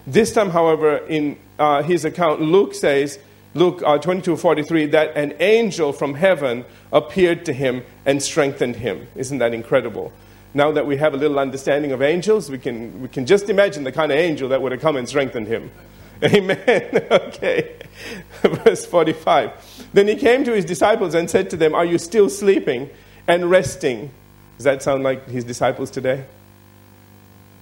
This 0.08 0.34
time, 0.34 0.50
however, 0.50 0.98
in 0.98 1.38
uh, 1.60 1.84
his 1.84 2.04
account, 2.06 2.42
Luke 2.42 2.74
says, 2.74 3.20
Luke 3.54 3.84
uh, 3.86 3.98
22 3.98 4.36
43, 4.36 4.88
that 4.88 5.16
an 5.16 5.36
angel 5.40 5.94
from 5.94 6.16
heaven 6.16 6.66
appeared 6.92 7.46
to 7.46 7.54
him 7.54 7.84
and 8.06 8.22
strengthened 8.22 8.78
him. 8.78 9.08
Isn't 9.16 9.38
that 9.38 9.54
incredible? 9.54 10.12
Now 10.54 10.72
that 10.72 10.86
we 10.86 10.98
have 10.98 11.14
a 11.14 11.18
little 11.18 11.40
understanding 11.40 11.92
of 11.92 12.02
angels, 12.02 12.50
we 12.50 12.60
can, 12.60 13.02
we 13.02 13.08
can 13.08 13.26
just 13.26 13.50
imagine 13.50 13.84
the 13.84 13.92
kind 13.92 14.12
of 14.12 14.18
angel 14.18 14.50
that 14.50 14.62
would 14.62 14.72
have 14.72 14.82
come 14.82 14.96
and 14.98 15.10
strengthened 15.10 15.48
him. 15.48 15.72
Amen. 16.24 17.08
okay. 17.12 17.76
Verse 18.42 18.86
45. 18.86 19.88
Then 19.94 20.08
he 20.08 20.16
came 20.16 20.44
to 20.44 20.54
his 20.54 20.66
disciples 20.66 21.16
and 21.16 21.30
said 21.30 21.50
to 21.50 21.58
them, 21.58 21.74
Are 21.74 21.86
you 21.86 21.98
still 21.98 22.30
sleeping 22.30 22.90
and 23.28 23.50
resting? 23.50 24.12
Does 24.58 24.66
that 24.66 24.84
sound 24.84 25.04
like 25.04 25.28
his 25.28 25.44
disciples 25.44 25.90
today? 25.90 26.26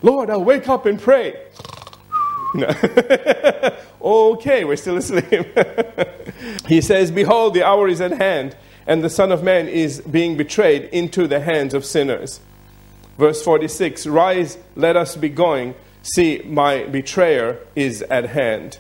Lord, 0.02 0.30
I'll 0.30 0.44
wake 0.44 0.68
up 0.68 0.86
and 0.86 1.00
pray. 1.00 1.42
No. 2.54 2.68
okay, 4.02 4.66
we're 4.66 4.76
still 4.76 4.98
asleep. 4.98 5.48
he 6.68 6.82
says, 6.82 7.10
Behold, 7.10 7.54
the 7.54 7.64
hour 7.64 7.88
is 7.88 8.02
at 8.02 8.12
hand, 8.12 8.58
and 8.86 9.04
the 9.04 9.10
Son 9.10 9.32
of 9.32 9.44
Man 9.44 9.70
is 9.70 10.02
being 10.02 10.36
betrayed 10.36 10.86
into 10.92 11.28
the 11.28 11.40
hands 11.40 11.74
of 11.74 11.86
sinners. 11.86 12.42
Verse 13.18 13.44
46 13.44 14.08
Rise, 14.08 14.58
let 14.75 14.96
us 14.96 15.15
be 15.15 15.30
going. 15.30 15.75
See, 16.03 16.41
my 16.46 16.86
betrayer 16.86 17.60
is 17.75 18.01
at 18.03 18.30
hand. 18.30 18.80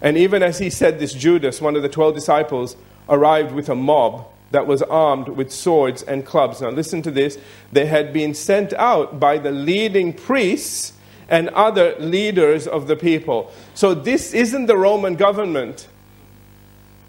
And 0.00 0.16
even 0.16 0.42
as 0.42 0.58
he 0.58 0.70
said 0.70 0.98
this, 0.98 1.12
Judas, 1.12 1.60
one 1.60 1.76
of 1.76 1.82
the 1.82 1.88
twelve 1.88 2.14
disciples, 2.14 2.76
arrived 3.08 3.52
with 3.52 3.68
a 3.68 3.74
mob 3.74 4.26
that 4.50 4.66
was 4.66 4.82
armed 4.82 5.28
with 5.28 5.52
swords 5.52 6.02
and 6.02 6.24
clubs. 6.24 6.60
Now, 6.60 6.70
listen 6.70 7.02
to 7.02 7.10
this. 7.10 7.38
They 7.72 7.86
had 7.86 8.12
been 8.12 8.34
sent 8.34 8.72
out 8.72 9.20
by 9.20 9.38
the 9.38 9.50
leading 9.50 10.12
priests 10.12 10.92
and 11.28 11.48
other 11.50 11.94
leaders 11.98 12.66
of 12.66 12.88
the 12.88 12.96
people. 12.96 13.52
So, 13.74 13.94
this 13.94 14.34
isn't 14.34 14.66
the 14.66 14.76
Roman 14.76 15.14
government. 15.14 15.86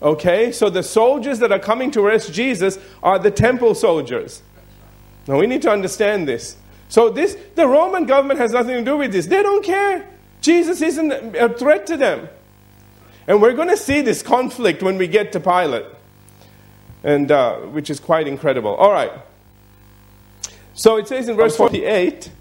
Okay? 0.01 0.51
So, 0.51 0.69
the 0.69 0.83
soldiers 0.83 1.39
that 1.39 1.51
are 1.51 1.59
coming 1.59 1.89
to 1.91 2.05
arrest 2.05 2.33
Jesus 2.33 2.77
are 3.01 3.17
the 3.17 3.31
temple 3.31 3.73
soldiers. 3.73 4.43
Now, 5.27 5.39
we 5.39 5.47
need 5.47 5.61
to 5.63 5.71
understand 5.71 6.27
this. 6.27 6.57
So, 6.89 7.09
this, 7.09 7.37
the 7.55 7.67
Roman 7.67 8.05
government 8.05 8.39
has 8.39 8.51
nothing 8.51 8.75
to 8.75 8.83
do 8.83 8.97
with 8.97 9.11
this. 9.11 9.27
They 9.27 9.41
don't 9.41 9.63
care. 9.63 10.07
Jesus 10.41 10.81
isn't 10.81 11.35
a 11.35 11.49
threat 11.49 11.87
to 11.87 11.97
them. 11.97 12.27
And 13.27 13.41
we're 13.41 13.53
going 13.53 13.69
to 13.69 13.77
see 13.77 14.01
this 14.01 14.23
conflict 14.23 14.81
when 14.81 14.97
we 14.97 15.07
get 15.07 15.31
to 15.33 15.39
Pilate, 15.39 15.85
and, 17.03 17.31
uh, 17.31 17.57
which 17.57 17.89
is 17.89 17.99
quite 17.99 18.27
incredible. 18.27 18.73
All 18.75 18.91
right. 18.91 19.11
So 20.73 20.97
it 20.97 21.07
says 21.07 21.29
in 21.29 21.35
verse 21.35 21.55
48 21.55 22.31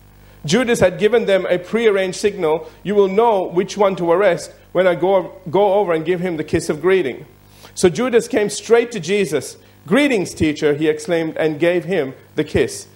Judas 0.45 0.81
had 0.81 0.99
given 0.99 1.27
them 1.27 1.47
a 1.47 1.59
prearranged 1.59 2.19
signal 2.19 2.71
you 2.83 2.95
will 2.95 3.09
know 3.09 3.45
which 3.45 3.77
one 3.77 3.97
to 3.97 4.11
arrest 4.11 4.53
when 4.73 4.87
I 4.87 4.95
go, 4.95 5.35
go 5.51 5.75
over 5.75 5.93
and 5.93 6.05
give 6.05 6.21
him 6.21 6.37
the 6.37 6.45
kiss 6.45 6.69
of 6.71 6.81
greeting. 6.81 7.27
So 7.75 7.89
Judas 7.89 8.29
came 8.29 8.49
straight 8.49 8.93
to 8.93 9.01
Jesus. 9.01 9.57
Greetings, 9.91 10.35
teacher, 10.35 10.75
he 10.75 10.87
exclaimed, 10.87 11.37
and 11.37 11.59
gave 11.59 11.85
him 11.85 12.15
the 12.37 12.45
kiss. 12.45 12.87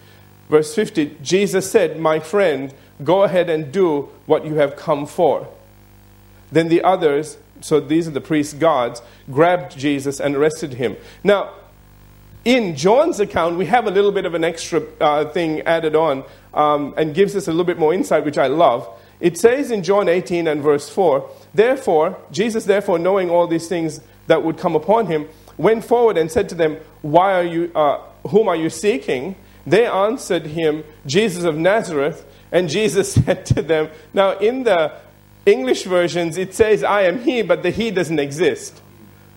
Verse 0.48 0.72
50 0.76 1.16
Jesus 1.22 1.68
said, 1.68 1.98
My 1.98 2.20
friend, 2.20 2.72
go 3.02 3.24
ahead 3.24 3.50
and 3.50 3.72
do 3.72 4.10
what 4.26 4.46
you 4.46 4.54
have 4.54 4.76
come 4.76 5.04
for. 5.04 5.48
Then 6.52 6.68
the 6.68 6.84
others, 6.84 7.36
so 7.60 7.80
these 7.80 8.06
are 8.06 8.12
the 8.12 8.20
priests' 8.20 8.54
guards, 8.54 9.02
grabbed 9.28 9.76
Jesus 9.76 10.20
and 10.20 10.36
arrested 10.36 10.74
him. 10.74 10.96
Now, 11.24 11.54
in 12.44 12.76
John's 12.76 13.18
account, 13.18 13.58
we 13.58 13.66
have 13.66 13.88
a 13.88 13.90
little 13.90 14.12
bit 14.12 14.24
of 14.24 14.34
an 14.34 14.44
extra 14.44 14.80
uh, 15.00 15.24
thing 15.30 15.62
added 15.62 15.96
on 15.96 16.22
um, 16.52 16.94
and 16.96 17.12
gives 17.12 17.34
us 17.34 17.48
a 17.48 17.50
little 17.50 17.64
bit 17.64 17.76
more 17.76 17.92
insight, 17.92 18.24
which 18.24 18.38
I 18.38 18.46
love. 18.46 18.88
It 19.18 19.36
says 19.36 19.72
in 19.72 19.82
John 19.82 20.08
18 20.08 20.46
and 20.46 20.62
verse 20.62 20.88
4, 20.88 21.28
Therefore, 21.54 22.16
Jesus, 22.30 22.66
therefore, 22.66 23.00
knowing 23.00 23.30
all 23.30 23.48
these 23.48 23.66
things 23.66 24.00
that 24.28 24.44
would 24.44 24.58
come 24.58 24.76
upon 24.76 25.08
him, 25.08 25.28
went 25.56 25.84
forward 25.84 26.16
and 26.16 26.30
said 26.30 26.48
to 26.50 26.54
them, 26.54 26.78
Why 27.02 27.34
are 27.34 27.44
you, 27.44 27.70
uh, 27.74 28.00
Whom 28.28 28.48
are 28.48 28.56
you 28.56 28.70
seeking? 28.70 29.36
They 29.66 29.86
answered 29.86 30.46
him, 30.46 30.84
Jesus 31.06 31.44
of 31.44 31.56
Nazareth. 31.56 32.24
And 32.52 32.68
Jesus 32.68 33.12
said 33.24 33.46
to 33.46 33.62
them, 33.62 33.90
Now, 34.12 34.38
in 34.38 34.64
the 34.64 34.92
English 35.46 35.84
versions, 35.84 36.36
it 36.36 36.54
says, 36.54 36.82
I 36.82 37.02
am 37.02 37.20
he, 37.20 37.42
but 37.42 37.62
the 37.62 37.70
he 37.70 37.90
doesn't 37.90 38.18
exist. 38.18 38.80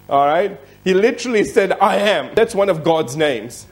All 0.10 0.26
right? 0.26 0.60
He 0.84 0.94
literally 0.94 1.44
said, 1.44 1.74
I 1.74 1.98
am. 1.98 2.34
That's 2.34 2.56
one 2.56 2.70
of 2.70 2.84
God's 2.84 3.18
names. 3.18 3.68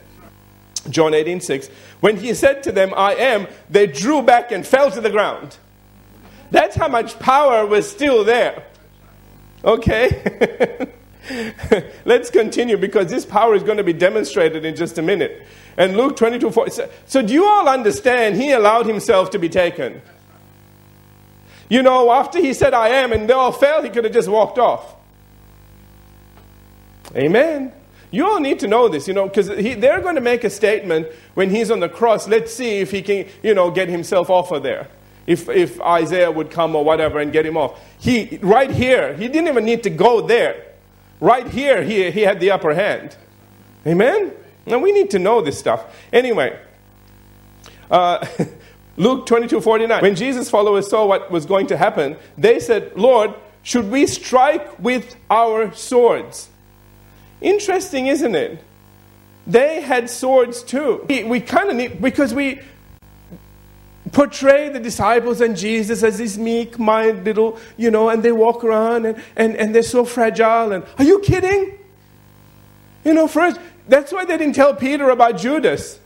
John 0.90 1.14
18, 1.14 1.42
6. 1.42 1.68
When 2.00 2.18
he 2.18 2.34
said 2.34 2.64
to 2.64 2.72
them, 2.72 2.94
I 2.96 3.16
am, 3.16 3.48
they 3.70 3.88
drew 3.88 4.22
back 4.22 4.52
and 4.52 4.66
fell 4.66 4.92
to 4.92 5.02
the 5.02 5.10
ground. 5.10 5.58
That's 6.52 6.76
how 6.76 6.88
much 6.88 7.18
power 7.20 7.66
was 7.66 7.90
still 7.90 8.24
there. 8.24 8.64
Okay? 9.64 10.92
Let's 12.06 12.30
continue 12.30 12.78
because 12.78 13.08
this 13.08 13.26
power 13.26 13.56
is 13.56 13.64
going 13.64 13.78
to 13.78 13.84
be 13.84 13.94
demonstrated 13.94 14.66
in 14.66 14.76
just 14.76 14.98
a 14.98 15.02
minute. 15.02 15.46
And 15.78 15.98
Luke 15.98 16.16
22, 16.16 16.52
4. 16.52 16.70
So, 16.70 16.90
so 17.06 17.22
do 17.22 17.34
you 17.34 17.46
all 17.46 17.68
understand? 17.68 18.36
He 18.36 18.52
allowed 18.52 18.86
himself 18.86 19.32
to 19.32 19.40
be 19.40 19.50
taken. 19.50 20.02
You 21.70 21.82
know, 21.82 22.12
after 22.12 22.40
he 22.40 22.54
said, 22.54 22.74
I 22.74 22.90
am, 22.90 23.12
and 23.12 23.30
they 23.30 23.34
all 23.34 23.52
fell, 23.52 23.82
he 23.84 23.90
could 23.90 24.04
have 24.04 24.14
just 24.14 24.30
walked 24.30 24.60
off. 24.60 24.96
Amen. 27.16 27.72
You 28.12 28.28
all 28.28 28.40
need 28.40 28.60
to 28.60 28.68
know 28.68 28.88
this, 28.88 29.08
you 29.08 29.14
know, 29.14 29.28
because 29.28 29.48
they're 29.48 30.02
going 30.02 30.16
to 30.16 30.22
make 30.22 30.44
a 30.44 30.50
statement 30.50 31.08
when 31.34 31.50
he's 31.50 31.72
on 31.72 31.80
the 31.80 31.90
cross. 31.90 32.28
Let's 32.28 32.54
see 32.54 32.80
if 32.80 32.92
he 32.92 33.02
can, 33.02 33.28
you 33.42 33.54
know, 33.54 33.72
get 33.72 33.90
himself 33.90 34.30
off 34.30 34.52
of 34.52 34.64
there. 34.64 34.88
If, 35.26 35.50
if 35.50 35.82
Isaiah 35.82 36.30
would 36.30 36.52
come 36.52 36.76
or 36.76 36.86
whatever 36.86 37.20
and 37.20 37.34
get 37.34 37.46
him 37.46 37.58
off. 37.58 37.82
He, 38.00 38.38
right 38.42 38.70
here, 38.70 39.16
he 39.16 39.28
didn't 39.28 39.48
even 39.48 39.66
need 39.66 39.82
to 39.84 39.90
go 39.90 40.22
there. 40.22 40.75
Right 41.20 41.48
here, 41.48 41.84
he, 41.84 42.12
he 42.12 42.22
had 42.22 42.40
the 42.40 42.52
upper 42.52 42.74
hand. 42.74 43.16
Amen? 43.88 44.32
And 44.66 44.82
we 44.82 44.92
need 44.92 45.12
to 45.12 45.20
know 45.20 45.42
this 45.42 45.58
stuff. 45.58 45.86
Anyway, 46.12 46.60
uh, 47.90 48.26
Luke 48.98 49.26
22 49.26 49.62
49. 49.62 50.02
When 50.02 50.16
Jesus' 50.16 50.50
followers 50.50 50.90
saw 50.90 51.06
what 51.06 51.30
was 51.32 51.46
going 51.46 51.68
to 51.68 51.78
happen, 51.78 52.18
they 52.38 52.60
said, 52.60 52.96
Lord, 52.96 53.34
should 53.64 53.90
we 53.92 54.08
strike 54.08 54.80
with 54.80 55.16
our 55.30 55.74
swords? 55.74 56.50
Interesting, 57.42 58.08
isn't 58.08 58.36
it? 58.36 58.64
They 59.48 59.82
had 59.82 60.10
swords 60.10 60.64
too. 60.64 61.06
We, 61.08 61.24
we 61.24 61.40
kind 61.40 61.70
of 61.70 61.76
need, 61.76 62.02
because 62.02 62.34
we 62.34 62.62
portray 64.12 64.70
the 64.70 64.80
disciples 64.80 65.42
and 65.42 65.58
Jesus 65.58 66.04
as 66.04 66.18
these 66.18 66.38
meek, 66.38 66.78
mild 66.78 67.24
little, 67.24 67.60
you 67.78 67.92
know, 67.92 68.10
and 68.10 68.22
they 68.24 68.32
walk 68.32 68.64
around 68.64 69.06
and, 69.06 69.22
and, 69.36 69.56
and 69.56 69.74
they're 69.74 69.84
so 69.84 70.06
fragile. 70.06 70.72
And 70.72 70.84
are 70.98 71.04
you 71.04 71.20
kidding? 71.20 71.78
You 73.04 73.14
know, 73.14 73.28
first, 73.28 73.60
that's 73.88 74.12
why 74.12 74.26
they 74.26 74.38
didn't 74.38 74.56
tell 74.56 74.74
Peter 74.74 75.10
about 75.10 75.38
Judas. 75.38 76.00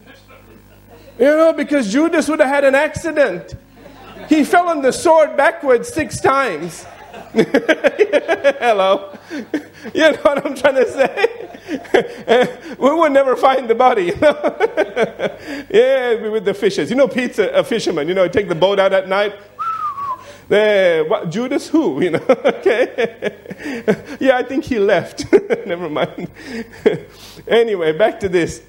You 1.18 1.26
know, 1.26 1.54
because 1.54 1.92
Judas 1.92 2.30
would 2.30 2.40
have 2.40 2.50
had 2.50 2.64
an 2.64 2.76
accident. 2.76 3.56
He 4.30 4.44
fell 4.44 4.70
on 4.70 4.82
the 4.82 4.94
sword 4.94 5.36
backwards 5.36 5.90
six 5.90 6.22
times. 6.22 6.86
Hello. 8.60 9.16
You 9.94 10.12
know 10.12 10.18
what 10.24 10.46
I'm 10.46 10.56
trying 10.56 10.76
to 10.76 10.92
say? 10.92 12.76
we 12.80 12.92
would 12.92 13.12
never 13.12 13.36
find 13.36 13.70
the 13.70 13.76
body. 13.76 14.06
You 14.06 14.16
know? 14.16 14.34
yeah, 15.70 16.28
with 16.28 16.46
the 16.46 16.56
fishes. 16.56 16.90
You 16.90 16.96
know, 16.96 17.08
Pete's 17.08 17.38
a, 17.38 17.64
fisherman. 17.64 18.08
You 18.08 18.16
know, 18.16 18.24
he 18.24 18.30
take 18.30 18.48
the 18.48 18.56
boat 18.56 18.80
out 18.80 18.94
at 18.94 19.08
night. 19.08 19.36
There, 20.48 21.06
what, 21.06 21.30
Judas 21.30 21.70
who? 21.70 22.02
You 22.02 22.12
know, 22.12 22.26
okay. 22.30 23.38
yeah, 24.20 24.38
I 24.38 24.42
think 24.42 24.64
he 24.64 24.80
left. 24.80 25.32
Never 25.68 25.88
mind. 25.88 26.32
anyway, 27.48 27.96
back 27.96 28.20
to 28.22 28.30
this. 28.30 28.64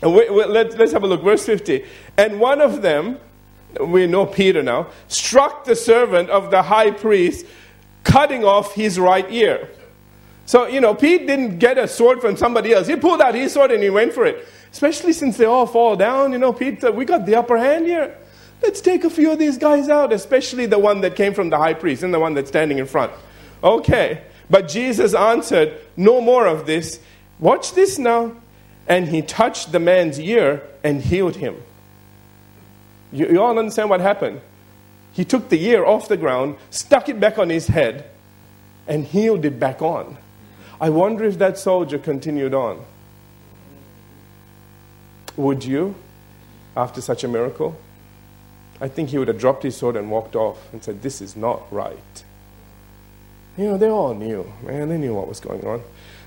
Let's, 0.00 0.74
let's 0.76 0.92
have 0.92 1.02
a 1.02 1.06
look. 1.06 1.22
Verse 1.22 1.44
50. 1.44 1.84
And 2.16 2.40
one 2.40 2.62
of 2.62 2.80
them, 2.80 3.18
we 3.78 4.06
know 4.06 4.24
Peter 4.24 4.62
now, 4.62 4.86
struck 5.08 5.66
the 5.66 5.76
servant 5.76 6.30
of 6.30 6.50
the 6.50 6.62
high 6.62 6.90
priest 6.90 7.44
cutting 8.04 8.44
off 8.44 8.74
his 8.74 8.98
right 8.98 9.30
ear. 9.30 9.68
So, 10.46 10.66
you 10.66 10.80
know, 10.80 10.94
Pete 10.94 11.26
didn't 11.26 11.58
get 11.58 11.78
a 11.78 11.88
sword 11.88 12.20
from 12.20 12.36
somebody 12.36 12.72
else. 12.72 12.86
He 12.86 12.96
pulled 12.96 13.20
out 13.20 13.34
his 13.34 13.52
sword 13.52 13.70
and 13.70 13.82
he 13.82 13.90
went 13.90 14.12
for 14.12 14.26
it. 14.26 14.46
Especially 14.70 15.12
since 15.12 15.36
they 15.36 15.46
all 15.46 15.66
fall 15.66 15.96
down, 15.96 16.32
you 16.32 16.38
know, 16.38 16.52
Pete 16.52 16.80
said, 16.80 16.94
We 16.94 17.04
got 17.04 17.26
the 17.26 17.36
upper 17.36 17.56
hand 17.56 17.86
here. 17.86 18.16
Let's 18.62 18.80
take 18.80 19.04
a 19.04 19.10
few 19.10 19.30
of 19.30 19.38
these 19.38 19.58
guys 19.58 19.88
out, 19.88 20.12
especially 20.12 20.66
the 20.66 20.78
one 20.78 21.00
that 21.02 21.16
came 21.16 21.34
from 21.34 21.50
the 21.50 21.58
high 21.58 21.74
priest 21.74 22.02
and 22.02 22.12
the 22.12 22.20
one 22.20 22.34
that's 22.34 22.48
standing 22.48 22.78
in 22.78 22.86
front. 22.86 23.12
Okay. 23.62 24.22
But 24.50 24.68
Jesus 24.68 25.14
answered, 25.14 25.78
No 25.96 26.20
more 26.20 26.46
of 26.46 26.66
this. 26.66 27.00
Watch 27.38 27.72
this 27.74 27.98
now. 27.98 28.36
And 28.86 29.08
he 29.08 29.22
touched 29.22 29.72
the 29.72 29.80
man's 29.80 30.20
ear 30.20 30.62
and 30.82 31.00
healed 31.00 31.36
him. 31.36 31.56
You, 33.12 33.28
you 33.28 33.42
all 33.42 33.58
understand 33.58 33.88
what 33.88 34.00
happened? 34.00 34.40
He 35.14 35.24
took 35.24 35.48
the 35.48 35.64
ear 35.64 35.84
off 35.84 36.08
the 36.08 36.16
ground, 36.16 36.56
stuck 36.70 37.08
it 37.08 37.20
back 37.20 37.38
on 37.38 37.48
his 37.48 37.68
head, 37.68 38.04
and 38.88 39.04
healed 39.04 39.44
it 39.44 39.60
back 39.60 39.80
on. 39.80 40.18
I 40.80 40.90
wonder 40.90 41.24
if 41.24 41.38
that 41.38 41.56
soldier 41.56 41.98
continued 41.98 42.52
on. 42.52 42.84
Would 45.36 45.64
you, 45.64 45.94
after 46.76 47.00
such 47.00 47.22
a 47.22 47.28
miracle? 47.28 47.78
I 48.80 48.88
think 48.88 49.10
he 49.10 49.18
would 49.18 49.28
have 49.28 49.38
dropped 49.38 49.62
his 49.62 49.76
sword 49.76 49.94
and 49.94 50.10
walked 50.10 50.34
off 50.34 50.58
and 50.72 50.82
said, 50.82 51.00
This 51.00 51.20
is 51.20 51.36
not 51.36 51.72
right. 51.72 52.24
You 53.56 53.66
know, 53.66 53.78
they 53.78 53.88
all 53.88 54.14
knew, 54.14 54.52
man, 54.64 54.88
they 54.88 54.98
knew 54.98 55.14
what 55.14 55.28
was 55.28 55.38
going 55.38 55.64
on. 55.64 55.80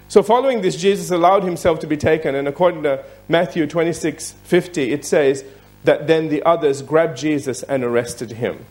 So, 0.08 0.24
following 0.24 0.62
this, 0.62 0.78
Jesus 0.78 1.12
allowed 1.12 1.44
himself 1.44 1.82
to 1.82 1.88
be 1.88 1.98
taken, 1.98 2.36
and 2.36 2.48
according 2.48 2.84
to 2.84 3.04
Matthew 3.28 3.68
26 3.68 4.32
50, 4.32 4.94
it 4.94 5.04
says 5.04 5.44
that 5.84 6.08
then 6.08 6.30
the 6.30 6.44
others 6.44 6.82
grabbed 6.82 7.18
Jesus 7.18 7.64
and 7.64 7.84
arrested 7.84 8.32
him. 8.32 8.66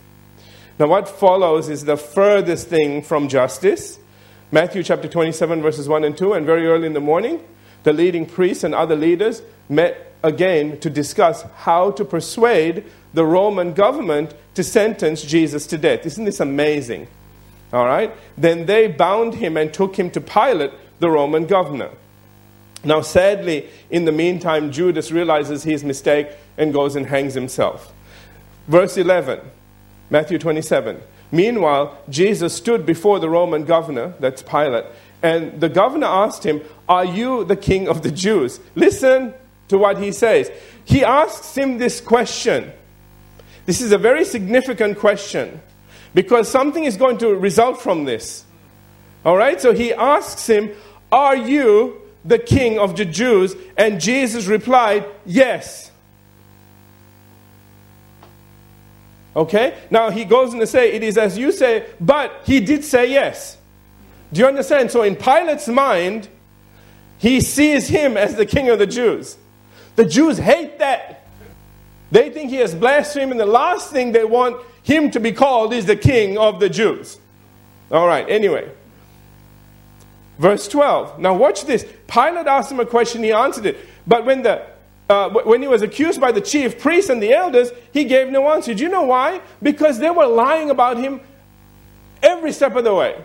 Now, 0.79 0.89
what 0.89 1.09
follows 1.09 1.69
is 1.69 1.85
the 1.85 1.97
furthest 1.97 2.69
thing 2.69 3.03
from 3.03 3.29
justice. 3.29 3.99
Matthew 4.53 4.83
chapter 4.83 5.09
27, 5.09 5.63
verses 5.63 5.89
1 5.89 6.05
and 6.05 6.17
2, 6.17 6.35
and 6.35 6.45
very 6.45 6.67
early 6.67 6.87
in 6.87 6.93
the 6.93 7.01
morning, 7.01 7.41
the 7.83 7.93
leading 7.93 8.27
priests 8.27 8.63
and 8.63 8.75
other 8.75 8.97
leaders 8.97 9.43
met 9.69 10.13
again 10.23 10.79
to 10.81 10.91
discuss 10.91 11.43
how 11.57 11.91
to 11.93 12.05
persuade 12.05 12.85
the 13.15 13.25
Roman 13.25 13.73
government 13.73 14.35
to 14.55 14.63
sentence 14.63 15.23
Jesus 15.23 15.67
to 15.69 15.79
death. 15.79 16.05
Isn't 16.05 16.25
this 16.25 16.41
amazing? 16.41 17.09
All 17.73 17.85
right? 17.85 18.13
Then 18.37 18.67
they 18.67 18.89
bound 18.89 19.35
him 19.35 19.57
and 19.57 19.73
took 19.73 19.97
him 19.97 20.11
to 20.11 20.21
Pilate, 20.21 20.73
the 20.99 21.11
Roman 21.11 21.47
governor. 21.47 21.91
Now, 22.85 23.01
sadly, 23.01 23.69
in 23.91 24.05
the 24.05 24.13
meantime, 24.13 24.71
Judas 24.71 25.11
realizes 25.11 25.63
his 25.63 25.83
mistake 25.83 26.29
and 26.57 26.73
goes 26.73 26.97
and 26.97 27.07
hangs 27.07 27.35
himself. 27.35 27.93
Verse 28.69 28.97
11, 28.97 29.41
Matthew 30.11 30.39
27. 30.39 31.01
Meanwhile, 31.33 31.99
Jesus 32.09 32.55
stood 32.55 32.87
before 32.87 33.19
the 33.19 33.29
Roman 33.29 33.65
governor, 33.65 34.15
that's 34.21 34.43
Pilate, 34.43 34.85
and 35.23 35.61
the 35.61 35.69
governor 35.69 36.07
asked 36.07 36.45
him, 36.45 36.63
Are 36.89 37.05
you 37.05 37.45
the 37.45 37.57
king 37.57 37.89
of 37.89 38.03
the 38.03 38.11
Jews? 38.11 38.61
Listen 38.75 39.35
to 39.69 39.79
what 39.79 39.99
he 39.99 40.13
says. 40.13 40.51
He 40.85 41.05
asks 41.05 41.57
him 41.57 41.79
this 41.79 42.01
question. 42.01 42.73
This 43.65 43.81
is 43.81 43.91
a 43.91 43.99
very 43.99 44.25
significant 44.25 44.99
question 44.99 45.61
because 46.15 46.49
something 46.49 46.85
is 46.85 46.97
going 46.97 47.19
to 47.19 47.35
result 47.35 47.81
from 47.81 48.05
this. 48.05 48.45
All 49.25 49.37
right? 49.37 49.61
So 49.61 49.75
he 49.75 49.93
asks 49.93 50.47
him, 50.47 50.71
Are 51.11 51.37
you 51.37 52.01
the 52.25 52.39
king 52.39 52.79
of 52.79 52.97
the 52.97 53.05
Jews? 53.05 53.57
And 53.77 54.01
Jesus 54.01 54.47
replied, 54.47 55.05
Yes. 55.25 55.91
Okay? 59.37 59.77
Now 59.91 60.11
he 60.11 60.25
goes 60.25 60.55
on 60.55 60.61
to 60.61 60.67
say, 60.67 60.93
It 60.93 61.03
is 61.03 61.19
as 61.19 61.37
you 61.37 61.53
say, 61.53 61.87
but 62.01 62.33
he 62.45 62.61
did 62.61 62.85
say 62.85 63.13
yes. 63.13 63.59
Do 64.33 64.41
you 64.41 64.47
understand? 64.47 64.91
So 64.91 65.03
in 65.03 65.15
Pilate's 65.15 65.69
mind, 65.69 66.29
he 67.19 67.41
sees 67.41 67.87
him 67.87 68.17
as 68.17 68.35
the 68.35 68.47
king 68.47 68.71
of 68.71 68.79
the 68.79 68.87
Jews. 68.87 69.37
The 69.95 70.05
Jews 70.05 70.39
hate 70.39 70.79
that. 70.79 71.27
They 72.11 72.31
think 72.31 72.51
he 72.51 72.57
has 72.57 72.75
blasphemed, 72.75 73.33
and 73.33 73.41
the 73.41 73.47
last 73.47 73.91
thing 73.91 74.13
they 74.13 74.25
want 74.25 74.61
him 74.83 75.11
to 75.11 75.21
be 75.21 75.33
called 75.33 75.73
is 75.73 75.87
the 75.87 75.97
king 75.97 76.39
of 76.39 76.61
the 76.61 76.69
Jews. 76.69 77.19
All 77.91 78.07
right, 78.07 78.29
anyway. 78.29 78.71
Verse 80.39 80.69
12. 80.69 81.19
Now, 81.19 81.35
watch 81.35 81.65
this. 81.65 81.85
Pilate 82.07 82.47
asked 82.47 82.71
him 82.71 82.81
a 82.81 82.87
question, 82.87 83.23
he 83.23 83.33
answered 83.33 83.67
it. 83.67 83.79
But 84.07 84.25
when, 84.25 84.43
the, 84.43 84.65
uh, 85.09 85.31
when 85.31 85.63
he 85.63 85.69
was 85.69 85.83
accused 85.83 86.21
by 86.21 86.33
the 86.33 86.41
chief 86.41 86.81
priests 86.81 87.11
and 87.11 87.23
the 87.23 87.33
elders, 87.33 87.71
he 87.93 88.05
gave 88.05 88.29
no 88.29 88.51
answer. 88.53 88.75
Do 88.75 88.83
you 88.83 88.89
know 88.89 89.05
why? 89.05 89.41
Because 89.63 89.99
they 89.99 90.11
were 90.11 90.27
lying 90.27 90.71
about 90.71 90.97
him 90.97 91.21
every 92.23 92.53
step 92.53 92.75
of 92.75 92.85
the 92.85 92.95
way. 92.95 93.23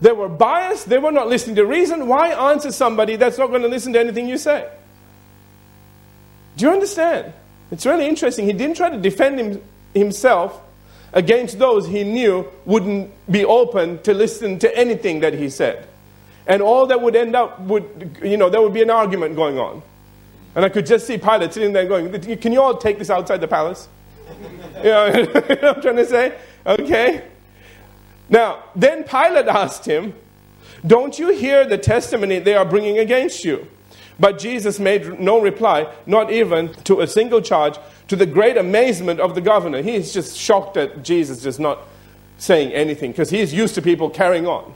They 0.00 0.12
were 0.12 0.28
biased, 0.28 0.88
they 0.88 0.98
were 0.98 1.12
not 1.12 1.28
listening 1.28 1.56
to 1.56 1.66
reason. 1.66 2.06
Why 2.06 2.28
answer 2.52 2.72
somebody 2.72 3.16
that's 3.16 3.36
not 3.36 3.48
going 3.48 3.62
to 3.62 3.68
listen 3.68 3.92
to 3.94 4.00
anything 4.00 4.28
you 4.28 4.38
say? 4.38 4.68
Do 6.56 6.66
you 6.66 6.72
understand? 6.72 7.32
It's 7.70 7.84
really 7.84 8.08
interesting. 8.08 8.46
He 8.46 8.52
didn't 8.52 8.76
try 8.76 8.90
to 8.90 8.98
defend 8.98 9.38
him, 9.38 9.62
himself 9.94 10.60
against 11.12 11.58
those 11.58 11.86
he 11.86 12.04
knew 12.04 12.46
wouldn't 12.64 13.10
be 13.30 13.44
open 13.44 14.00
to 14.02 14.14
listen 14.14 14.58
to 14.60 14.78
anything 14.78 15.20
that 15.20 15.34
he 15.34 15.50
said. 15.50 15.86
And 16.46 16.62
all 16.62 16.86
that 16.86 17.00
would 17.00 17.14
end 17.14 17.36
up 17.36 17.60
would, 17.60 18.18
you 18.22 18.36
know, 18.36 18.48
there 18.48 18.62
would 18.62 18.72
be 18.72 18.82
an 18.82 18.90
argument 18.90 19.36
going 19.36 19.58
on. 19.58 19.82
And 20.58 20.64
I 20.64 20.70
could 20.70 20.86
just 20.86 21.06
see 21.06 21.16
Pilate 21.18 21.54
sitting 21.54 21.72
there 21.72 21.86
going, 21.86 22.10
Can 22.38 22.52
you 22.52 22.60
all 22.60 22.76
take 22.76 22.98
this 22.98 23.10
outside 23.10 23.40
the 23.40 23.46
palace? 23.46 23.88
you, 24.78 24.82
know, 24.82 25.06
you 25.14 25.22
know 25.22 25.22
what 25.22 25.64
I'm 25.64 25.80
trying 25.80 25.96
to 25.98 26.04
say? 26.04 26.36
Okay. 26.66 27.22
Now, 28.28 28.64
then 28.74 29.04
Pilate 29.04 29.46
asked 29.46 29.86
him, 29.86 30.14
Don't 30.84 31.16
you 31.16 31.28
hear 31.28 31.64
the 31.64 31.78
testimony 31.78 32.40
they 32.40 32.56
are 32.56 32.64
bringing 32.64 32.98
against 32.98 33.44
you? 33.44 33.68
But 34.18 34.40
Jesus 34.40 34.80
made 34.80 35.20
no 35.20 35.40
reply, 35.40 35.94
not 36.06 36.32
even 36.32 36.74
to 36.82 37.02
a 37.02 37.06
single 37.06 37.40
charge, 37.40 37.78
to 38.08 38.16
the 38.16 38.26
great 38.26 38.56
amazement 38.56 39.20
of 39.20 39.36
the 39.36 39.40
governor. 39.40 39.80
He 39.80 39.94
is 39.94 40.12
just 40.12 40.36
shocked 40.36 40.76
at 40.76 41.04
Jesus 41.04 41.40
just 41.40 41.60
not 41.60 41.78
saying 42.38 42.72
anything 42.72 43.12
because 43.12 43.30
he 43.30 43.38
is 43.38 43.54
used 43.54 43.76
to 43.76 43.80
people 43.80 44.10
carrying 44.10 44.48
on. 44.48 44.74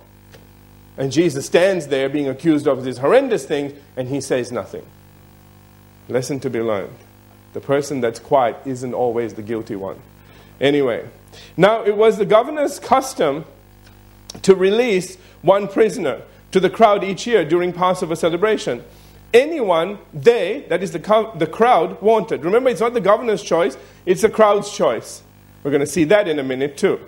And 0.97 1.11
Jesus 1.11 1.47
stands 1.47 1.89
there 1.89 2.09
being 2.09 2.29
accused 2.29 2.69
of 2.69 2.85
these 2.85 2.99
horrendous 2.99 3.45
things 3.45 3.73
and 3.97 4.07
he 4.07 4.21
says 4.21 4.53
nothing. 4.53 4.87
Lesson 6.09 6.41
to 6.41 6.51
be 6.51 6.61
learned. 6.61 6.97
The 7.53 7.61
person 7.61 8.01
that's 8.01 8.19
quiet 8.19 8.57
isn't 8.65 8.95
always 8.95 9.35
the 9.35 9.43
guilty 9.43 9.77
one. 9.77 10.01
Anyway, 10.61 11.09
now 11.57 11.85
it 11.85 11.97
was 11.97 12.19
the 12.19 12.25
governor's 12.25 12.79
custom 12.79 13.45
to 14.43 14.55
release 14.55 15.17
one 15.43 15.69
prisoner 15.69 16.23
to 16.51 16.61
the 16.61 16.71
crowd 16.71 17.05
each 17.05 17.27
year 17.27 17.45
during 17.45 17.73
Passover 17.73 18.17
celebration 18.17 18.83
anyone 19.33 19.99
they, 20.13 20.65
that 20.69 20.83
is 20.83 20.93
the, 20.93 21.33
the 21.37 21.47
crowd, 21.47 22.01
wanted. 22.03 22.45
Remember, 22.45 22.71
it's 22.71 22.81
not 22.81 22.95
the 22.95 23.01
governor's 23.01 23.43
choice, 23.43 23.77
it's 24.07 24.23
the 24.23 24.29
crowd's 24.29 24.71
choice. 24.75 25.23
We're 25.63 25.71
going 25.71 25.81
to 25.81 25.87
see 25.87 26.05
that 26.05 26.29
in 26.29 26.39
a 26.39 26.43
minute, 26.43 26.77
too. 26.77 27.01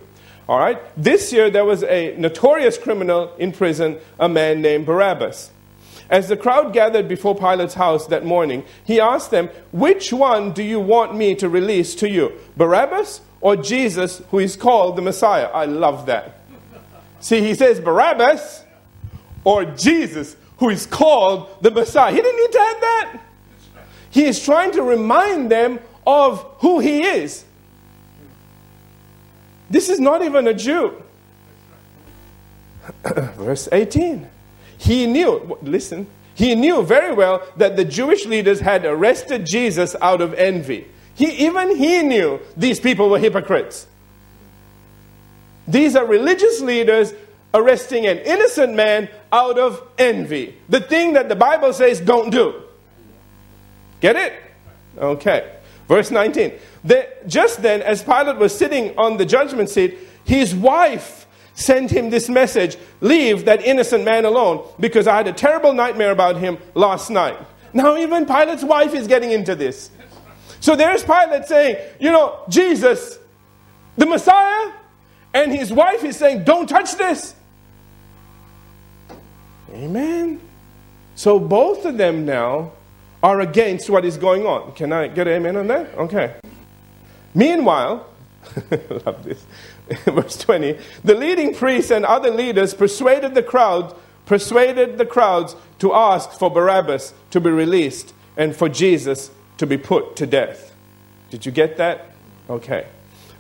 All 0.49 0.59
right? 0.59 0.81
This 0.97 1.33
year, 1.33 1.51
there 1.51 1.65
was 1.65 1.83
a 1.85 2.15
notorious 2.17 2.79
criminal 2.79 3.35
in 3.37 3.53
prison, 3.53 3.99
a 4.19 4.29
man 4.29 4.63
named 4.63 4.87
Barabbas. 4.87 5.51
As 6.11 6.29
the 6.29 6.37
crowd 6.37 6.73
gathered 6.73 7.09
before 7.09 7.35
Pilate's 7.35 7.75
house 7.75 8.07
that 8.09 8.25
morning, 8.25 8.65
he 8.85 9.01
asked 9.01 9.31
them, 9.31 9.49
Which 9.73 10.13
one 10.13 10.53
do 10.53 10.63
you 10.63 10.79
want 10.81 11.17
me 11.17 11.35
to 11.37 11.49
release 11.49 11.95
to 11.97 12.09
you, 12.09 12.33
Barabbas 12.57 13.21
or 13.41 13.57
Jesus, 13.57 14.23
who 14.31 14.39
is 14.39 14.57
called 14.57 14.97
the 14.97 15.03
Messiah? 15.03 15.47
I 15.47 15.65
love 15.65 16.07
that. 16.07 16.39
See, 17.21 17.41
he 17.41 17.55
says 17.55 17.81
Barabbas 17.81 18.65
or 19.45 19.65
Jesus, 19.65 20.37
who 20.59 20.71
is 20.71 20.87
called 20.87 21.49
the 21.63 21.71
Messiah. 21.71 22.13
He 22.13 22.21
didn't 22.21 22.41
need 22.41 22.53
to 22.53 22.61
add 22.61 22.81
that. 22.81 23.21
He 24.11 24.25
is 24.27 24.43
trying 24.43 24.73
to 24.73 24.83
remind 24.83 25.51
them 25.51 25.81
of 26.07 26.43
who 26.59 26.81
he 26.81 27.03
is. 27.03 27.45
This 29.71 29.89
is 29.89 29.99
not 29.99 30.23
even 30.23 30.47
a 30.47 30.55
Jew. 30.55 31.03
Verse 33.05 33.69
18. 33.73 34.29
He 34.85 35.07
knew, 35.07 35.57
listen, 35.63 36.07
he 36.35 36.55
knew 36.55 36.83
very 36.83 37.15
well 37.15 37.43
that 37.57 37.77
the 37.77 37.87
Jewish 37.87 38.27
leaders 38.27 38.61
had 38.61 38.85
arrested 38.85 39.47
Jesus 39.47 39.97
out 40.03 40.21
of 40.21 40.35
envy. 40.35 40.87
He, 41.15 41.47
even 41.47 41.75
he 41.77 42.03
knew 42.03 42.39
these 42.55 42.79
people 42.81 43.09
were 43.09 43.19
hypocrites. 43.19 43.87
These 45.67 45.97
are 45.97 46.05
religious 46.05 46.61
leaders 46.61 47.15
arresting 47.55 48.05
an 48.07 48.19
innocent 48.19 48.75
man 48.75 49.09
out 49.33 49.59
of 49.59 49.83
envy. 49.97 50.55
The 50.69 50.81
thing 50.81 51.15
that 51.15 51.31
the 51.31 51.37
Bible 51.37 51.73
says 51.73 51.99
don't 51.99 52.29
do. 52.29 52.63
Get 54.03 54.17
it? 54.17 54.35
Okay. 54.99 55.51
Verse 55.89 56.11
19. 56.11 56.53
The, 56.85 57.09
just 57.27 57.63
then, 57.63 57.81
as 57.81 58.03
Pilate 58.03 58.37
was 58.37 58.55
sitting 58.55 58.99
on 58.99 59.17
the 59.17 59.25
judgment 59.25 59.71
seat, 59.71 59.99
his 60.25 60.55
wife 60.55 61.24
sent 61.55 61.91
him 61.91 62.11
this 62.11 62.29
message 62.29 62.77
Leave 63.01 63.45
that 63.45 63.63
innocent 63.63 64.05
man 64.05 64.25
alone 64.25 64.67
because 64.81 65.07
I 65.07 65.17
had 65.17 65.29
a 65.29 65.33
terrible 65.33 65.73
nightmare 65.73 66.11
about 66.11 66.37
him 66.37 66.59
last 66.75 67.11
night. 67.11 67.39
Now, 67.73 67.97
even 67.97 68.25
Pilate's 68.25 68.65
wife 68.65 68.95
is 68.95 69.07
getting 69.07 69.33
into 69.33 69.55
this. 69.55 69.91
So 70.61 70.77
there's 70.77 71.05
Pilate 71.05 71.45
saying, 71.45 71.77
You 72.01 72.11
know, 72.11 72.39
Jesus, 72.49 73.19
the 73.97 74.07
Messiah, 74.07 74.73
and 75.35 75.53
his 75.53 75.73
wife 75.73 76.05
is 76.05 76.17
saying, 76.17 76.45
Don't 76.45 76.69
touch 76.69 76.97
this. 76.97 77.35
Amen. 79.73 80.41
So 81.17 81.39
both 81.39 81.85
of 81.85 81.99
them 81.99 82.25
now 82.25 82.73
are 83.23 83.41
against 83.41 83.91
what 83.91 84.05
is 84.05 84.17
going 84.17 84.47
on. 84.47 84.73
Can 84.73 84.93
I 84.93 85.09
get 85.09 85.27
an 85.27 85.35
amen 85.35 85.57
on 85.57 85.67
that? 85.67 85.95
Okay. 85.95 86.37
Meanwhile, 87.35 88.07
love 89.07 89.25
this. 89.25 89.45
Verse 90.05 90.39
20, 90.39 90.79
the 91.03 91.15
leading 91.15 91.55
priests 91.55 91.91
and 91.91 92.05
other 92.05 92.31
leaders 92.31 92.73
persuaded 92.73 93.35
the 93.35 93.43
crowd, 93.43 93.95
persuaded 94.25 94.97
the 94.97 95.07
crowds 95.07 95.57
to 95.81 95.93
ask 95.93 96.31
for 96.33 96.51
Barabbas 96.51 97.13
to 97.31 97.41
be 97.41 97.51
released 97.51 98.15
and 98.37 98.57
for 98.57 98.69
Jesus 98.69 99.31
to 99.59 99.67
be 99.67 99.77
put 99.77 100.17
to 100.17 100.27
death. 100.27 100.75
Did 101.31 101.45
you 101.45 101.53
get 101.53 101.77
that? 101.77 102.07
Okay. 102.49 102.87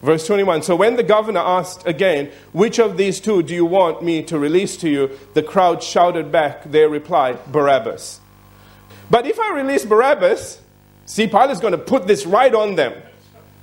Verse 0.02 0.26
21 0.26 0.62
So 0.62 0.76
when 0.76 0.96
the 0.96 1.02
governor 1.02 1.40
asked 1.40 1.86
again, 1.86 2.30
Which 2.52 2.78
of 2.78 2.98
these 2.98 3.20
two 3.20 3.42
do 3.42 3.54
you 3.54 3.64
want 3.64 4.02
me 4.02 4.22
to 4.24 4.38
release 4.38 4.76
to 4.78 4.88
you? 4.88 5.18
The 5.32 5.42
crowd 5.42 5.82
shouted 5.82 6.30
back 6.30 6.64
their 6.64 6.90
reply, 6.90 7.38
Barabbas. 7.46 8.20
But 9.10 9.26
if 9.26 9.40
I 9.40 9.52
release 9.52 9.84
Barabbas, 9.84 10.60
see, 11.06 11.26
Pilate's 11.26 11.60
going 11.60 11.72
to 11.72 11.78
put 11.78 12.06
this 12.06 12.26
right 12.26 12.54
on 12.54 12.74
them. 12.74 12.92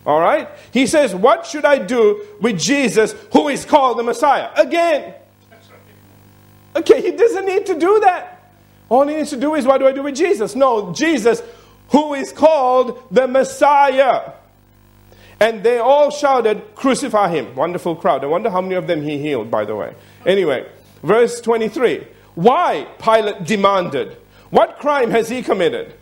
All 0.06 0.20
right? 0.20 0.50
He 0.72 0.88
says, 0.88 1.14
What 1.14 1.46
should 1.46 1.66
I 1.66 1.78
do 1.78 2.26
with 2.42 2.60
Jesus 2.60 3.14
who 3.34 3.50
is 3.50 3.66
called 3.66 4.00
the 4.00 4.04
Messiah? 4.04 4.50
Again. 4.56 5.16
Okay, 6.76 7.02
he 7.02 7.12
doesn't 7.12 7.46
need 7.46 7.66
to 7.66 7.78
do 7.78 8.00
that. 8.00 8.54
All 8.88 9.08
he 9.08 9.16
needs 9.16 9.30
to 9.32 9.38
do 9.38 9.56
is, 9.56 9.66
What 9.66 9.80
do 9.80 9.88
I 9.88 9.92
do 9.92 10.04
with 10.04 10.16
Jesus? 10.16 10.56
No, 10.56 10.94
Jesus 10.94 11.42
who 11.92 12.14
is 12.14 12.32
called 12.32 13.04
the 13.12 13.28
Messiah. 13.28 14.34
And 15.40 15.64
they 15.64 15.80
all 15.80 16.10
shouted, 16.10 16.76
Crucify 16.76 17.30
him. 17.30 17.56
Wonderful 17.56 17.96
crowd. 17.96 18.24
I 18.24 18.28
wonder 18.28 18.50
how 18.50 18.62
many 18.62 18.76
of 18.76 18.88
them 18.88 19.02
he 19.02 19.18
healed, 19.18 19.52
by 19.52 19.66
the 19.66 19.76
way. 19.76 19.94
Anyway, 20.26 20.70
verse 21.04 21.42
23. 21.42 22.08
Why? 22.36 22.88
Pilate 23.00 23.44
demanded. 23.44 24.18
What 24.50 24.80
crime 24.80 25.12
has 25.12 25.30
he 25.30 25.42
committed? 25.42 25.96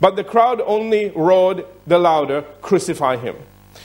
But 0.00 0.16
the 0.16 0.24
crowd 0.24 0.60
only 0.64 1.10
roared 1.10 1.64
the 1.86 1.98
louder, 1.98 2.42
Crucify 2.62 3.16
him. 3.16 3.36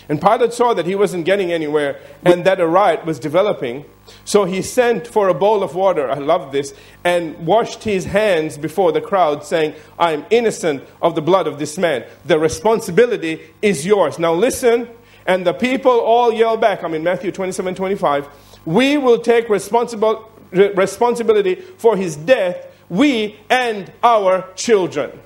And 0.10 0.22
Pilate 0.22 0.54
saw 0.54 0.74
that 0.74 0.86
he 0.86 0.96
wasn't 0.96 1.26
getting 1.26 1.52
anywhere 1.52 2.00
and 2.24 2.46
that 2.46 2.60
a 2.60 2.68
riot 2.68 3.06
was 3.06 3.20
developing. 3.20 3.86
So 4.26 4.46
he 4.46 4.62
sent 4.62 5.08
for 5.08 5.30
a 5.30 5.34
bowl 5.34 5.64
of 5.64 5.76
water, 5.76 6.10
I 6.10 6.16
love 6.16 6.52
this, 6.52 6.74
and 7.04 7.46
washed 7.46 7.84
his 7.84 8.06
hands 8.06 8.58
before 8.58 8.92
the 8.92 9.02
crowd, 9.02 9.46
saying, 9.46 9.74
I 9.98 10.12
am 10.12 10.26
innocent 10.30 10.84
of 11.02 11.16
the 11.16 11.22
blood 11.22 11.48
of 11.48 11.60
this 11.60 11.78
man. 11.78 12.06
The 12.26 12.40
responsibility 12.40 13.42
is 13.62 13.86
yours. 13.86 14.20
Now 14.20 14.34
listen, 14.34 14.90
and 15.26 15.46
the 15.46 15.54
people 15.54 16.00
all 16.00 16.34
yell 16.34 16.58
back. 16.58 16.84
I'm 16.84 16.94
in 16.94 17.04
Matthew 17.04 17.32
27 17.32 17.76
25. 17.76 18.28
We 18.66 18.98
will 18.98 19.20
take 19.20 19.50
responsible, 19.50 20.30
responsibility 20.52 21.56
for 21.56 21.96
his 21.96 22.16
death, 22.16 22.68
we 22.90 23.40
and 23.50 23.92
our 24.04 24.52
children. 24.56 25.20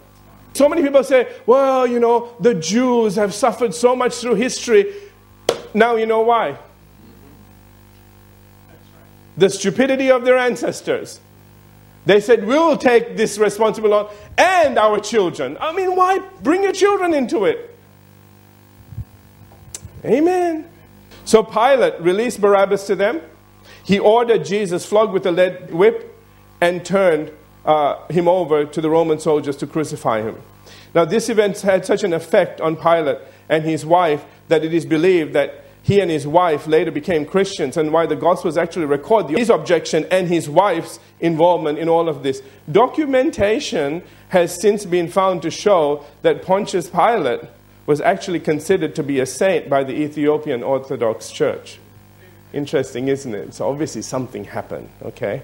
So 0.56 0.70
many 0.70 0.82
people 0.82 1.04
say, 1.04 1.28
well, 1.46 1.86
you 1.86 2.00
know, 2.00 2.34
the 2.40 2.54
Jews 2.54 3.18
have 3.18 3.34
suffered 3.34 3.76
so 3.76 3.94
much 3.94 4.16
through 4.16 4.36
history. 4.36 4.94
Now 5.74 5.98
you 5.98 6.06
know 6.06 6.22
why. 6.22 6.58
The 9.36 9.50
stupidity 9.50 10.10
of 10.10 10.24
their 10.24 10.38
ancestors. 10.38 11.20
They 12.06 12.22
said, 12.22 12.46
we'll 12.46 12.78
take 12.78 13.18
this 13.18 13.38
responsibility 13.38 14.08
on 14.08 14.16
and 14.38 14.80
our 14.80 15.02
children. 15.02 15.58
I 15.60 15.74
mean, 15.74 15.94
why 15.94 16.20
bring 16.42 16.64
your 16.64 16.72
children 16.72 17.14
into 17.14 17.44
it? 17.44 17.78
Amen. 20.06 20.70
So 21.26 21.44
Pilate 21.44 22.00
released 22.00 22.40
Barabbas 22.40 22.88
to 22.88 22.96
them. 22.96 23.20
He 23.84 24.00
ordered 24.00 24.46
Jesus 24.46 24.86
flogged 24.86 25.12
with 25.12 25.26
a 25.26 25.32
lead 25.32 25.74
whip 25.74 26.18
and 26.62 26.86
turned 26.86 27.34
uh, 27.66 28.06
him 28.08 28.28
over 28.28 28.66
to 28.66 28.82
the 28.82 28.90
Roman 28.90 29.20
soldiers 29.20 29.58
to 29.58 29.68
crucify 29.68 30.22
him. 30.22 30.42
Now, 30.94 31.06
this 31.06 31.30
event 31.30 31.60
had 31.62 31.86
such 31.86 32.04
an 32.04 32.14
effect 32.14 32.62
on 32.62 32.76
Pilate 32.78 33.18
and 33.50 33.64
his 33.64 33.86
wife 33.86 34.24
that 34.48 34.64
it 34.64 34.74
is 34.74 34.86
believed 34.86 35.34
that 35.34 35.66
he 35.84 36.00
and 36.00 36.10
his 36.10 36.26
wife 36.26 36.66
later 36.66 36.90
became 36.90 37.28
Christians, 37.28 37.78
and 37.78 37.94
why 37.94 38.08
the 38.08 38.16
Gospels 38.16 38.58
actually 38.58 38.86
record 38.86 39.30
his 39.30 39.52
objection 39.52 40.08
and 40.10 40.28
his 40.28 40.50
wife's 40.50 41.00
involvement 41.20 41.78
in 41.78 41.88
all 41.88 42.10
of 42.10 42.24
this. 42.24 42.42
Documentation 42.72 44.02
has 44.30 44.60
since 44.60 44.84
been 44.84 45.08
found 45.08 45.44
to 45.44 45.52
show 45.52 46.04
that 46.24 46.42
Pontius 46.42 46.90
Pilate 46.90 47.42
was 47.86 48.02
actually 48.02 48.40
considered 48.40 48.96
to 48.96 49.04
be 49.04 49.20
a 49.20 49.28
saint 49.28 49.70
by 49.70 49.84
the 49.84 49.94
Ethiopian 49.94 50.64
Orthodox 50.64 51.30
Church. 51.30 51.78
Interesting, 52.52 53.08
isn't 53.08 53.36
it? 53.36 53.54
So 53.54 53.70
obviously 53.70 54.02
something 54.02 54.46
happened, 54.46 54.90
okay? 55.04 55.44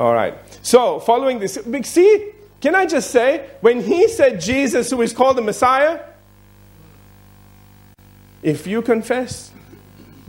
All 0.00 0.14
right. 0.14 0.34
So, 0.62 0.98
following 0.98 1.40
this, 1.40 1.58
see, 1.84 2.32
can 2.62 2.74
I 2.74 2.86
just 2.86 3.10
say, 3.10 3.50
when 3.60 3.82
he 3.82 4.08
said 4.08 4.40
Jesus, 4.40 4.90
who 4.90 5.02
is 5.02 5.12
called 5.12 5.36
the 5.36 5.42
Messiah, 5.42 6.00
if 8.42 8.66
you 8.66 8.80
confess 8.80 9.52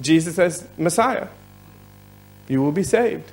Jesus 0.01 0.37
as 0.37 0.67
Messiah, 0.77 1.29
you 2.49 2.61
will 2.61 2.73
be 2.73 2.83
saved. 2.83 3.31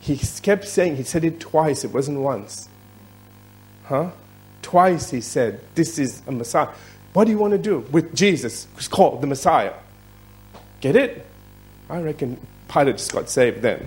He 0.00 0.16
kept 0.40 0.66
saying, 0.66 0.96
he 0.96 1.02
said 1.02 1.22
it 1.22 1.38
twice, 1.38 1.84
it 1.84 1.92
wasn't 1.92 2.20
once. 2.20 2.66
Huh? 3.84 4.12
Twice 4.62 5.10
he 5.10 5.20
said, 5.20 5.60
This 5.74 5.98
is 5.98 6.22
a 6.26 6.32
Messiah. 6.32 6.68
What 7.12 7.24
do 7.24 7.30
you 7.30 7.38
want 7.38 7.52
to 7.52 7.58
do 7.58 7.80
with 7.90 8.14
Jesus, 8.14 8.66
who's 8.74 8.88
called 8.88 9.20
the 9.20 9.26
Messiah? 9.26 9.74
Get 10.80 10.96
it? 10.96 11.26
I 11.90 12.00
reckon 12.00 12.40
Pilate 12.68 12.96
just 12.96 13.12
got 13.12 13.28
saved 13.28 13.60
then. 13.60 13.86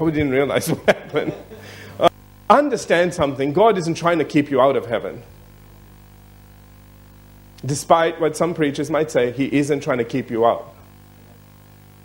Probably 0.00 0.14
didn't 0.14 0.32
realize 0.32 0.66
what 0.70 0.86
happened. 0.86 1.34
Uh, 1.98 2.08
understand 2.48 3.12
something 3.12 3.52
God 3.52 3.76
isn't 3.76 3.96
trying 3.96 4.16
to 4.18 4.24
keep 4.24 4.50
you 4.50 4.58
out 4.58 4.74
of 4.74 4.86
heaven. 4.86 5.22
Despite 7.66 8.18
what 8.18 8.34
some 8.34 8.54
preachers 8.54 8.90
might 8.90 9.10
say, 9.10 9.30
He 9.30 9.54
isn't 9.54 9.80
trying 9.80 9.98
to 9.98 10.06
keep 10.06 10.30
you 10.30 10.46
out. 10.46 10.74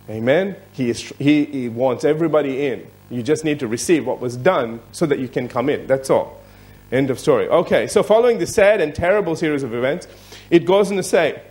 Amen? 0.09 0.57
He, 0.73 0.89
is, 0.89 1.13
he, 1.19 1.45
he 1.45 1.69
wants 1.69 2.03
everybody 2.03 2.65
in. 2.65 2.85
You 3.09 3.23
just 3.23 3.45
need 3.45 3.61
to 3.61 3.67
receive 3.69 4.05
what 4.05 4.19
was 4.19 4.35
done 4.35 4.81
so 4.91 5.05
that 5.05 5.19
you 5.19 5.29
can 5.29 5.47
come 5.47 5.69
in. 5.69 5.87
That's 5.87 6.09
all. 6.09 6.41
End 6.91 7.09
of 7.09 7.17
story. 7.17 7.47
Okay, 7.47 7.87
so 7.87 8.03
following 8.03 8.39
the 8.39 8.47
sad 8.47 8.81
and 8.81 8.93
terrible 8.93 9.37
series 9.37 9.63
of 9.63 9.73
events, 9.73 10.05
it 10.49 10.65
goes 10.65 10.91
on 10.91 10.97
to 10.97 11.03
say 11.03 11.41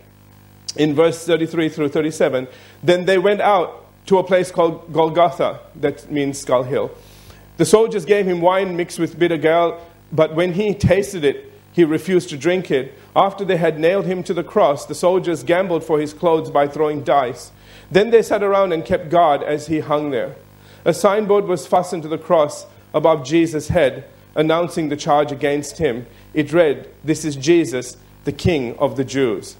in 0.77 0.93
verse 0.93 1.25
33 1.25 1.69
through 1.69 1.89
37 1.89 2.47
then 2.83 3.05
they 3.05 3.17
went 3.17 3.41
out 3.41 3.84
to 4.05 4.17
a 4.19 4.23
place 4.23 4.51
called 4.51 4.91
Golgotha, 4.93 5.59
that 5.75 6.11
means 6.11 6.39
Skull 6.39 6.63
Hill. 6.63 6.91
The 7.57 7.65
soldiers 7.65 8.05
gave 8.05 8.27
him 8.27 8.41
wine 8.41 8.75
mixed 8.75 8.99
with 8.99 9.17
bitter 9.17 9.37
gall, 9.37 9.81
but 10.11 10.35
when 10.35 10.53
he 10.53 10.73
tasted 10.73 11.23
it, 11.23 11.51
he 11.71 11.83
refused 11.83 12.29
to 12.29 12.37
drink 12.37 12.71
it. 12.71 12.93
After 13.15 13.43
they 13.43 13.57
had 13.57 13.79
nailed 13.79 14.05
him 14.05 14.23
to 14.23 14.33
the 14.33 14.43
cross, 14.43 14.85
the 14.85 14.95
soldiers 14.95 15.43
gambled 15.43 15.83
for 15.83 15.99
his 15.99 16.13
clothes 16.13 16.49
by 16.49 16.67
throwing 16.67 17.03
dice. 17.03 17.51
Then 17.91 18.11
they 18.11 18.21
sat 18.21 18.43
around 18.43 18.71
and 18.71 18.85
kept 18.85 19.09
guard 19.09 19.43
as 19.43 19.67
he 19.67 19.79
hung 19.79 20.11
there. 20.11 20.35
A 20.85 20.93
signboard 20.93 21.45
was 21.45 21.67
fastened 21.67 22.03
to 22.03 22.09
the 22.09 22.17
cross 22.17 22.65
above 22.93 23.25
Jesus' 23.25 23.69
head, 23.69 24.05
announcing 24.35 24.89
the 24.89 24.95
charge 24.95 25.31
against 25.31 25.77
him. 25.77 26.05
It 26.33 26.53
read, 26.53 26.89
This 27.03 27.25
is 27.25 27.35
Jesus, 27.35 27.97
the 28.23 28.31
King 28.31 28.77
of 28.77 28.95
the 28.95 29.03
Jews. 29.03 29.57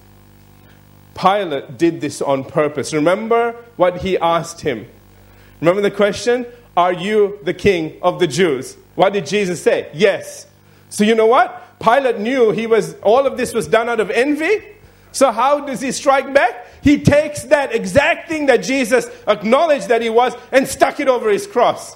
Pilate 1.15 1.77
did 1.77 2.01
this 2.01 2.21
on 2.21 2.43
purpose. 2.43 2.93
Remember 2.93 3.53
what 3.77 4.01
he 4.01 4.17
asked 4.17 4.61
him. 4.61 4.85
Remember 5.61 5.81
the 5.81 5.91
question? 5.91 6.45
Are 6.77 6.93
you 6.93 7.39
the 7.43 7.53
king 7.53 7.97
of 8.01 8.19
the 8.19 8.27
Jews? 8.27 8.77
What 8.95 9.13
did 9.13 9.25
Jesus 9.25 9.61
say? 9.61 9.89
Yes. 9.93 10.45
So 10.89 11.03
you 11.03 11.15
know 11.15 11.25
what? 11.25 11.79
Pilate 11.79 12.19
knew 12.19 12.51
he 12.51 12.67
was 12.67 12.95
all 12.95 13.25
of 13.25 13.37
this 13.37 13.53
was 13.53 13.67
done 13.67 13.89
out 13.89 13.99
of 13.99 14.09
envy. 14.11 14.63
So 15.11 15.31
how 15.31 15.61
does 15.61 15.79
he 15.79 15.93
strike 15.93 16.33
back? 16.33 16.67
He 16.83 17.01
takes 17.01 17.43
that 17.45 17.73
exact 17.73 18.27
thing 18.27 18.47
that 18.47 18.57
Jesus 18.57 19.09
acknowledged 19.27 19.87
that 19.87 20.01
he 20.01 20.09
was 20.09 20.33
and 20.51 20.67
stuck 20.67 20.99
it 20.99 21.07
over 21.07 21.29
his 21.29 21.47
cross. 21.47 21.95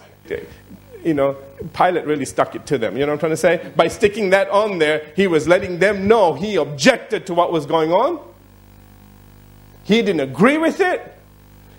You 1.03 1.13
know, 1.13 1.37
Pilate 1.73 2.05
really 2.05 2.25
stuck 2.25 2.55
it 2.55 2.65
to 2.67 2.77
them. 2.77 2.95
You 2.95 3.01
know 3.01 3.07
what 3.07 3.13
I'm 3.13 3.19
trying 3.19 3.31
to 3.31 3.37
say? 3.37 3.71
By 3.75 3.89
sticking 3.89 4.29
that 4.29 4.49
on 4.49 4.79
there, 4.79 5.11
he 5.15 5.27
was 5.27 5.47
letting 5.47 5.79
them 5.79 6.07
know 6.07 6.33
he 6.33 6.55
objected 6.55 7.25
to 7.27 7.33
what 7.33 7.51
was 7.51 7.65
going 7.65 7.91
on. 7.91 8.19
He 9.89 10.03
didn't 10.03 10.19
agree 10.19 10.59
with 10.59 10.81
it. 10.81 11.01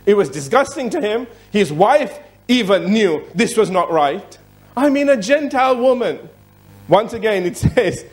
It 0.05 0.15
was 0.15 0.29
disgusting 0.29 0.91
to 0.91 1.01
him. 1.01 1.29
His 1.53 1.73
wife 1.73 2.19
even 2.49 2.93
knew 2.93 3.25
this 3.37 3.57
was 3.57 3.71
not 3.71 3.93
right. 3.93 4.37
I 4.77 4.91
mean, 4.91 5.09
a 5.09 5.17
Gentile 5.17 5.77
woman. 5.77 6.29
Once 6.89 7.13
again, 7.13 7.47
it 7.47 7.57
says, 7.57 8.05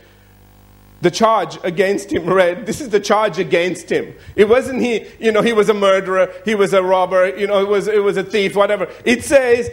the 1.02 1.10
charge 1.10 1.58
against 1.64 2.14
him 2.14 2.28
read, 2.28 2.68
this 2.68 2.80
is 2.80 2.90
the 2.90 3.00
charge 3.00 3.40
against 3.40 3.92
him. 3.92 4.14
It 4.36 4.48
wasn't 4.48 4.84
he, 4.84 5.08
you 5.20 5.32
know, 5.32 5.42
he 5.42 5.52
was 5.52 5.68
a 5.68 5.74
murderer, 5.74 6.32
he 6.46 6.54
was 6.54 6.74
a 6.74 6.84
robber, 6.84 7.36
you 7.36 7.48
know, 7.48 7.60
it 7.64 7.68
was, 7.68 7.88
it 7.88 8.04
was 8.04 8.18
a 8.18 8.24
thief, 8.24 8.56
whatever. 8.56 8.88
It 9.04 9.24
says, 9.24 9.72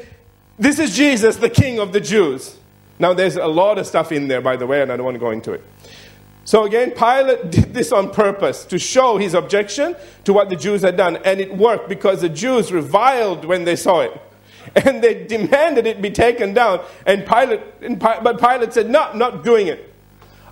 this 0.58 0.78
is 0.78 0.96
Jesus, 0.96 1.36
the 1.36 1.50
King 1.50 1.80
of 1.80 1.92
the 1.92 2.00
Jews. 2.00 2.56
Now, 2.98 3.12
there's 3.12 3.36
a 3.36 3.46
lot 3.46 3.76
of 3.76 3.86
stuff 3.86 4.10
in 4.10 4.28
there, 4.28 4.40
by 4.40 4.56
the 4.56 4.66
way, 4.66 4.80
and 4.80 4.90
I 4.90 4.96
don't 4.96 5.04
want 5.04 5.16
to 5.16 5.20
go 5.20 5.32
into 5.32 5.52
it. 5.52 5.62
So 6.44 6.64
again, 6.64 6.92
Pilate 6.92 7.50
did 7.50 7.74
this 7.74 7.90
on 7.92 8.10
purpose 8.10 8.64
to 8.66 8.78
show 8.78 9.16
his 9.16 9.34
objection 9.34 9.96
to 10.24 10.32
what 10.32 10.50
the 10.50 10.56
Jews 10.56 10.82
had 10.82 10.96
done. 10.96 11.16
And 11.24 11.40
it 11.40 11.56
worked 11.56 11.88
because 11.88 12.20
the 12.20 12.28
Jews 12.28 12.72
reviled 12.72 13.44
when 13.44 13.64
they 13.64 13.76
saw 13.76 14.00
it. 14.00 14.20
And 14.74 15.04
they 15.04 15.24
demanded 15.26 15.86
it 15.86 16.00
be 16.00 16.10
taken 16.10 16.54
down. 16.54 16.82
And 17.04 17.26
Pilate, 17.26 17.60
and, 17.82 17.98
but 17.98 18.40
Pilate 18.40 18.72
said, 18.72 18.88
no, 18.88 19.12
not 19.12 19.44
doing 19.44 19.66
it. 19.66 19.92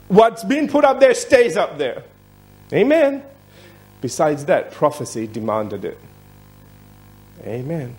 What's 0.08 0.44
being 0.44 0.68
put 0.68 0.84
up 0.84 1.00
there 1.00 1.14
stays 1.14 1.56
up 1.56 1.78
there. 1.78 2.04
Amen. 2.74 3.24
Besides 4.02 4.44
that, 4.44 4.70
prophecy 4.70 5.26
demanded 5.26 5.86
it. 5.86 5.98
Amen. 7.44 7.96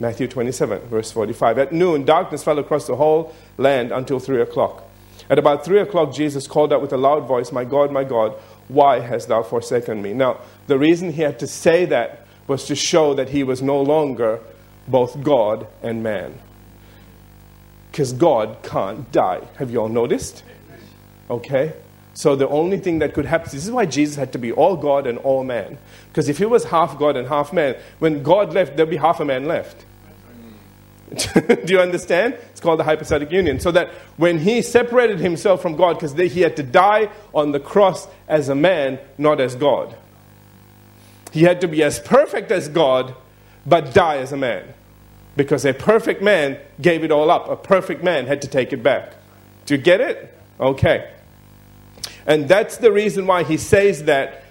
Matthew 0.00 0.26
27, 0.26 0.80
verse 0.88 1.12
45. 1.12 1.58
At 1.58 1.72
noon, 1.72 2.04
darkness 2.04 2.42
fell 2.42 2.58
across 2.58 2.88
the 2.88 2.96
whole 2.96 3.32
land 3.56 3.92
until 3.92 4.18
3 4.18 4.40
o'clock. 4.40 4.89
At 5.30 5.38
about 5.38 5.64
three 5.64 5.78
o'clock, 5.78 6.12
Jesus 6.12 6.48
called 6.48 6.72
out 6.72 6.82
with 6.82 6.92
a 6.92 6.96
loud 6.96 7.28
voice, 7.28 7.52
My 7.52 7.64
God, 7.64 7.92
my 7.92 8.02
God, 8.02 8.34
why 8.66 8.98
hast 8.98 9.28
thou 9.28 9.44
forsaken 9.44 10.02
me? 10.02 10.12
Now, 10.12 10.40
the 10.66 10.76
reason 10.76 11.12
he 11.12 11.22
had 11.22 11.38
to 11.38 11.46
say 11.46 11.84
that 11.86 12.26
was 12.48 12.66
to 12.66 12.74
show 12.74 13.14
that 13.14 13.28
he 13.28 13.44
was 13.44 13.62
no 13.62 13.80
longer 13.80 14.40
both 14.88 15.22
God 15.22 15.68
and 15.82 16.02
man. 16.02 16.36
Because 17.90 18.12
God 18.12 18.58
can't 18.64 19.10
die. 19.12 19.42
Have 19.56 19.70
you 19.70 19.80
all 19.80 19.88
noticed? 19.88 20.42
Okay? 21.30 21.74
So 22.14 22.34
the 22.34 22.48
only 22.48 22.78
thing 22.78 22.98
that 22.98 23.14
could 23.14 23.24
happen, 23.24 23.50
this 23.52 23.64
is 23.64 23.70
why 23.70 23.86
Jesus 23.86 24.16
had 24.16 24.32
to 24.32 24.38
be 24.38 24.50
all 24.50 24.76
God 24.76 25.06
and 25.06 25.18
all 25.18 25.44
man. 25.44 25.78
Because 26.08 26.28
if 26.28 26.38
he 26.38 26.44
was 26.44 26.64
half 26.64 26.98
God 26.98 27.16
and 27.16 27.28
half 27.28 27.52
man, 27.52 27.76
when 28.00 28.24
God 28.24 28.52
left, 28.52 28.76
there'd 28.76 28.90
be 28.90 28.96
half 28.96 29.20
a 29.20 29.24
man 29.24 29.44
left. 29.44 29.84
Do 31.34 31.72
you 31.72 31.80
understand? 31.80 32.34
It's 32.34 32.60
called 32.60 32.78
the 32.78 32.84
hypostatic 32.84 33.32
union. 33.32 33.58
So 33.58 33.72
that 33.72 33.88
when 34.16 34.38
he 34.38 34.62
separated 34.62 35.18
himself 35.18 35.60
from 35.60 35.76
God, 35.76 35.94
because 35.94 36.12
he 36.12 36.40
had 36.40 36.56
to 36.56 36.62
die 36.62 37.10
on 37.34 37.52
the 37.52 37.60
cross 37.60 38.06
as 38.28 38.48
a 38.48 38.54
man, 38.54 38.98
not 39.18 39.40
as 39.40 39.54
God. 39.54 39.96
He 41.32 41.42
had 41.42 41.60
to 41.62 41.68
be 41.68 41.82
as 41.82 41.98
perfect 41.98 42.50
as 42.52 42.68
God, 42.68 43.14
but 43.66 43.92
die 43.92 44.18
as 44.18 44.32
a 44.32 44.36
man. 44.36 44.74
Because 45.36 45.64
a 45.64 45.72
perfect 45.72 46.22
man 46.22 46.58
gave 46.80 47.02
it 47.04 47.10
all 47.10 47.30
up. 47.30 47.48
A 47.48 47.56
perfect 47.56 48.02
man 48.04 48.26
had 48.26 48.42
to 48.42 48.48
take 48.48 48.72
it 48.72 48.82
back. 48.82 49.14
Do 49.66 49.74
you 49.74 49.80
get 49.80 50.00
it? 50.00 50.36
Okay. 50.58 51.12
And 52.26 52.48
that's 52.48 52.76
the 52.76 52.92
reason 52.92 53.26
why 53.26 53.44
he 53.44 53.56
says 53.56 54.04
that 54.04 54.44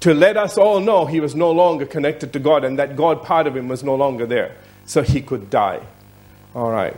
to 0.00 0.14
let 0.14 0.36
us 0.36 0.58
all 0.58 0.80
know 0.80 1.06
he 1.06 1.20
was 1.20 1.34
no 1.34 1.50
longer 1.50 1.86
connected 1.86 2.32
to 2.32 2.38
God 2.38 2.64
and 2.64 2.78
that 2.78 2.96
God 2.96 3.22
part 3.22 3.46
of 3.46 3.56
him 3.56 3.68
was 3.68 3.82
no 3.84 3.94
longer 3.94 4.26
there. 4.26 4.56
So 4.84 5.02
he 5.02 5.20
could 5.22 5.50
die. 5.50 5.80
All 6.54 6.70
right. 6.70 6.96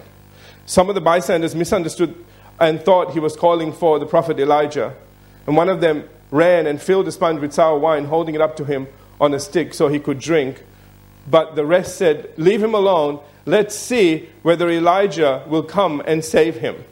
Some 0.66 0.88
of 0.88 0.94
the 0.94 1.01
bystanders 1.01 1.55
misunderstood 1.55 2.14
and 2.59 2.83
thought 2.83 3.12
he 3.12 3.20
was 3.20 3.37
calling 3.37 3.73
for 3.73 3.99
the 3.99 4.07
prophet 4.07 4.38
Elijah. 4.38 4.94
And 5.47 5.57
one 5.57 5.68
of 5.68 5.81
them 5.81 6.09
ran 6.31 6.66
and 6.66 6.81
filled 6.81 7.07
a 7.09 7.12
sponge 7.12 7.40
with 7.40 7.53
sour 7.53 7.79
wine, 7.79 8.07
holding 8.07 8.35
it 8.35 8.40
up 8.40 8.57
to 8.57 8.64
him 8.64 8.88
on 9.20 9.35
a 9.35 9.40
stick 9.40 9.75
so 9.75 9.88
he 9.88 10.01
could 10.01 10.18
drink. 10.18 10.64
But 11.29 11.55
the 11.55 11.64
rest 11.64 11.97
said, 11.97 12.33
Leave 12.37 12.62
him 12.62 12.75
alone. 12.75 13.20
Let's 13.47 13.75
see 13.75 14.29
whether 14.42 14.70
Elijah 14.70 15.44
will 15.47 15.62
come 15.62 16.03
and 16.07 16.25
save 16.25 16.57
him. 16.57 16.83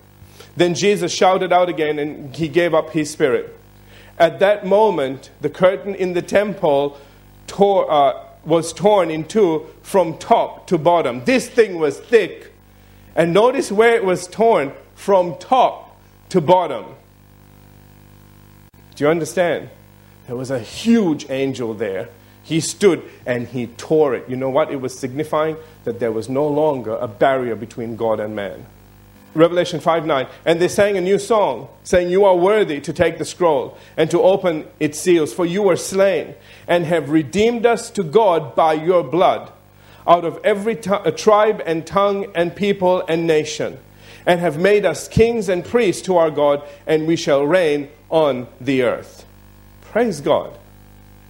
Then 0.56 0.74
Jesus 0.74 1.12
shouted 1.12 1.52
out 1.52 1.68
again 1.68 1.98
and 1.98 2.34
he 2.34 2.48
gave 2.48 2.74
up 2.74 2.90
his 2.90 3.10
spirit. 3.10 3.58
At 4.18 4.38
that 4.40 4.66
moment, 4.66 5.30
the 5.40 5.48
curtain 5.48 5.94
in 5.94 6.12
the 6.12 6.22
temple 6.22 6.98
tore, 7.46 7.90
uh, 7.90 8.24
was 8.44 8.72
torn 8.72 9.10
in 9.10 9.24
two 9.24 9.66
from 9.82 10.18
top 10.18 10.66
to 10.68 10.78
bottom. 10.78 11.24
This 11.24 11.48
thing 11.48 11.78
was 11.78 11.98
thick. 11.98 12.52
And 13.14 13.32
notice 13.32 13.70
where 13.70 13.94
it 13.94 14.04
was 14.04 14.26
torn 14.26 14.72
from 14.94 15.36
top 15.38 16.00
to 16.30 16.40
bottom. 16.40 16.86
Do 18.94 19.04
you 19.04 19.10
understand? 19.10 19.70
There 20.26 20.36
was 20.36 20.50
a 20.50 20.58
huge 20.58 21.28
angel 21.30 21.74
there. 21.74 22.08
He 22.42 22.60
stood 22.60 23.02
and 23.26 23.46
he 23.46 23.66
tore 23.68 24.14
it. 24.14 24.28
You 24.28 24.36
know 24.36 24.50
what? 24.50 24.72
It 24.72 24.80
was 24.80 24.98
signifying 24.98 25.56
that 25.84 26.00
there 26.00 26.12
was 26.12 26.28
no 26.28 26.46
longer 26.48 26.96
a 26.96 27.08
barrier 27.08 27.54
between 27.54 27.96
God 27.96 28.18
and 28.18 28.34
man. 28.34 28.66
Revelation 29.34 29.80
5 29.80 30.06
9. 30.06 30.26
And 30.44 30.60
they 30.60 30.68
sang 30.68 30.96
a 30.96 31.00
new 31.00 31.18
song, 31.18 31.68
saying, 31.84 32.10
You 32.10 32.24
are 32.24 32.36
worthy 32.36 32.80
to 32.80 32.92
take 32.92 33.18
the 33.18 33.24
scroll 33.24 33.78
and 33.96 34.10
to 34.10 34.22
open 34.22 34.66
its 34.78 34.98
seals, 34.98 35.32
for 35.32 35.46
you 35.46 35.62
were 35.62 35.76
slain 35.76 36.34
and 36.66 36.84
have 36.86 37.10
redeemed 37.10 37.66
us 37.66 37.90
to 37.92 38.02
God 38.02 38.54
by 38.54 38.74
your 38.74 39.02
blood 39.02 39.52
out 40.06 40.24
of 40.24 40.38
every 40.44 40.76
t- 40.76 41.10
tribe 41.16 41.62
and 41.64 41.86
tongue 41.86 42.26
and 42.34 42.54
people 42.54 43.04
and 43.08 43.26
nation, 43.26 43.78
and 44.26 44.40
have 44.40 44.58
made 44.58 44.84
us 44.84 45.08
kings 45.08 45.48
and 45.48 45.64
priests 45.64 46.02
to 46.02 46.16
our 46.16 46.30
God, 46.30 46.62
and 46.86 47.06
we 47.06 47.16
shall 47.16 47.44
reign 47.44 47.88
on 48.10 48.46
the 48.60 48.82
earth. 48.82 49.24
Praise 49.80 50.20
God. 50.20 50.58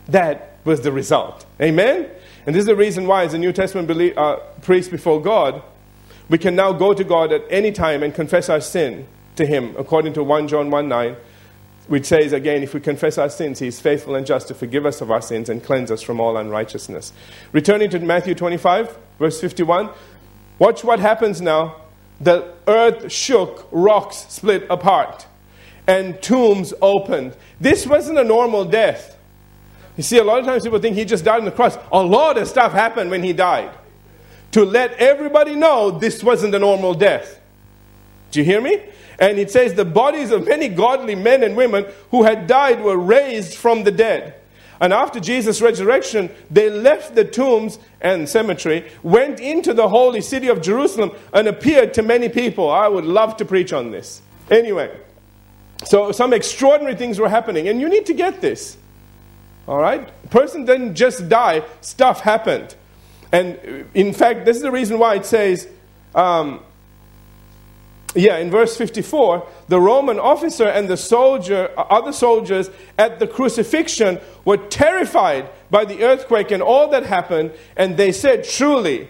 That 0.09 0.59
was 0.65 0.81
the 0.81 0.93
result. 0.93 1.47
Amen? 1.61 2.09
And 2.47 2.55
this 2.55 2.61
is 2.61 2.67
the 2.67 2.77
reason 2.77 3.07
why, 3.07 3.25
as 3.25 3.35
a 3.35 3.39
New 3.39 3.53
Testament 3.53 3.89
belie- 3.89 4.15
uh, 4.17 4.37
priest 4.63 4.91
before 4.91 5.21
God, 5.21 5.63
we 6.29 6.39
can 6.39 6.55
now 6.55 6.73
go 6.73 6.95
to 6.95 7.05
God 7.05 7.33
at 7.33 7.45
any 7.51 7.73
time 7.73 8.03
and 8.03 8.15
confess 8.15 8.49
our 8.49 8.61
sin 8.61 9.07
to 9.37 9.47
Him, 9.47 9.75
according 9.79 10.13
to 10.15 10.23
1 10.23 10.49
John 10.49 10.71
1 10.71 10.89
9, 10.89 11.17
which 11.89 12.07
says 12.07 12.33
again, 12.33 12.63
if 12.63 12.75
we 12.75 12.81
confess 12.81 13.19
our 13.19 13.29
sins, 13.29 13.59
He 13.59 13.67
is 13.67 13.81
faithful 13.81 14.15
and 14.15 14.27
just 14.27 14.49
to 14.49 14.55
forgive 14.55 14.87
us 14.87 15.01
of 15.01 15.11
our 15.11 15.23
sins 15.23 15.49
and 15.49 15.63
cleanse 15.63 15.91
us 15.91 16.03
from 16.03 16.21
all 16.21 16.37
unrighteousness. 16.37 17.13
Returning 17.53 17.91
to 17.91 17.99
Matthew 18.01 18.35
25, 18.35 18.97
verse 19.19 19.41
51, 19.41 19.91
watch 20.59 20.85
what 20.85 21.01
happens 21.01 21.41
now. 21.41 21.77
The 22.21 22.53
earth 22.69 23.11
shook, 23.11 23.67
rocks 23.73 24.27
split 24.29 24.65
apart, 24.71 25.27
and 25.89 26.23
tombs 26.23 26.73
opened. 26.81 27.37
This 27.61 27.85
wasn't 27.87 28.19
a 28.19 28.25
normal 28.25 28.65
death. 28.65 29.17
You 29.97 30.05
see, 30.05 30.19
a 30.19 30.25
lot 30.25 30.39
of 30.39 30.47
times 30.47 30.63
people 30.63 30.79
think 30.79 30.97
he 30.97 31.05
just 31.05 31.25
died 31.25 31.41
on 31.41 31.45
the 31.45 31.51
cross. 31.51 31.77
A 31.91 32.03
lot 32.03 32.39
of 32.39 32.47
stuff 32.47 32.73
happened 32.73 33.11
when 33.11 33.25
he 33.25 33.33
died 33.33 33.71
to 34.53 34.65
let 34.65 34.95
everybody 34.95 35.55
know 35.55 35.91
this 35.91 36.23
wasn't 36.23 36.55
a 36.55 36.59
normal 36.59 36.95
death. 36.95 37.41
Do 38.31 38.41
you 38.41 38.45
hear 38.45 38.61
me? 38.61 38.83
And 39.19 39.39
it 39.39 39.51
says 39.51 39.75
the 39.75 39.85
bodies 39.85 40.31
of 40.31 40.47
many 40.47 40.69
godly 40.69 41.15
men 41.15 41.43
and 41.43 41.57
women 41.57 41.87
who 42.11 42.23
had 42.23 42.47
died 42.47 42.81
were 42.83 42.97
raised 42.97 43.55
from 43.55 43.85
the 43.85 43.93
dead. 43.93 44.35
And 44.81 44.93
after 44.93 45.21
Jesus' 45.21 45.63
resurrection, 45.63 46.29
they 46.51 46.69
left 46.69 47.15
the 47.15 47.25
tombs 47.25 47.79
and 48.01 48.29
cemetery, 48.29 48.91
went 49.05 49.39
into 49.39 49.73
the 49.73 49.89
holy 49.89 50.21
city 50.21 50.49
of 50.49 50.61
Jerusalem, 50.61 51.13
and 51.33 51.47
appeared 51.47 51.95
to 51.95 52.03
many 52.03 52.29
people. 52.29 52.69
I 52.69 52.89
would 52.89 53.05
love 53.05 53.37
to 53.37 53.45
preach 53.45 53.73
on 53.73 53.93
this. 53.93 54.21
Anyway, 54.51 54.91
so 55.85 56.11
some 56.11 56.33
extraordinary 56.33 56.97
things 56.97 57.21
were 57.21 57.29
happening, 57.29 57.69
and 57.69 57.81
you 57.81 57.89
need 57.89 58.07
to 58.07 58.15
get 58.15 58.41
this. 58.41 58.77
All 59.69 59.79
right? 59.79 60.11
Person 60.31 60.65
didn't 60.65 60.97
just 60.97 61.29
die, 61.29 61.63
stuff 61.81 62.21
happened. 62.21 62.75
And 63.33 63.89
in 63.95 64.13
fact, 64.13 64.45
this 64.45 64.57
is 64.57 64.63
the 64.63 64.71
reason 64.71 64.99
why 64.99 65.17
it 65.17 65.25
says, 65.25 65.67
um, 66.15 66.63
yeah, 68.15 68.37
in 68.37 68.51
verse 68.51 68.77
54, 68.77 69.47
the 69.69 69.81
Roman 69.81 70.19
officer 70.19 70.69
and 70.69 70.89
the 70.89 70.99
soldier, 70.99 71.71
uh, 71.79 71.83
other 71.83 72.13
soldiers 72.13 72.71
at 72.99 73.19
the 73.19 73.27
crucifixion 73.27 74.21
were 74.45 74.59
terrified 74.59 75.49
by 75.71 75.87
the 75.87 76.05
earthquake 76.05 76.51
and 76.51 76.63
all 76.63 76.91
that 76.91 77.07
happened, 77.07 77.53
and 77.75 77.97
they 77.97 78.13
said, 78.13 78.45
Truly, 78.45 79.09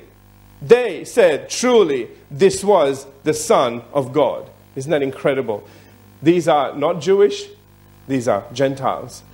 they 0.60 1.04
said, 1.04 1.50
Truly, 1.50 2.08
this 2.30 2.62
was 2.62 3.06
the 3.24 3.34
Son 3.34 3.82
of 3.92 4.12
God. 4.12 4.48
Isn't 4.76 4.90
that 4.92 5.02
incredible? 5.02 5.66
These 6.22 6.46
are 6.46 6.76
not 6.76 7.00
Jewish, 7.00 7.48
these 8.06 8.28
are 8.28 8.44
Gentiles. 8.52 9.24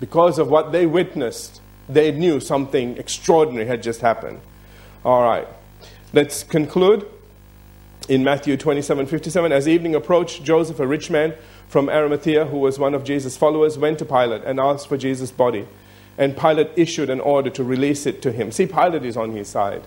Because 0.00 0.38
of 0.38 0.48
what 0.48 0.72
they 0.72 0.86
witnessed, 0.86 1.60
they 1.88 2.12
knew 2.12 2.40
something 2.40 2.96
extraordinary 2.98 3.66
had 3.66 3.82
just 3.82 4.00
happened. 4.00 4.40
All 5.04 5.22
right, 5.22 5.46
let's 6.12 6.42
conclude 6.42 7.06
in 8.08 8.24
Matthew 8.24 8.56
27 8.56 9.06
57. 9.06 9.52
As 9.52 9.68
evening 9.68 9.94
approached, 9.94 10.42
Joseph, 10.42 10.80
a 10.80 10.86
rich 10.86 11.10
man 11.10 11.34
from 11.68 11.88
Arimathea, 11.88 12.46
who 12.46 12.58
was 12.58 12.78
one 12.78 12.94
of 12.94 13.04
Jesus' 13.04 13.36
followers, 13.36 13.78
went 13.78 13.98
to 13.98 14.04
Pilate 14.04 14.42
and 14.44 14.58
asked 14.58 14.88
for 14.88 14.96
Jesus' 14.96 15.30
body. 15.30 15.66
And 16.16 16.36
Pilate 16.36 16.70
issued 16.74 17.10
an 17.10 17.20
order 17.20 17.50
to 17.50 17.62
release 17.62 18.06
it 18.06 18.22
to 18.22 18.32
him. 18.32 18.50
See, 18.50 18.66
Pilate 18.66 19.04
is 19.04 19.16
on 19.16 19.30
his 19.30 19.48
side. 19.48 19.82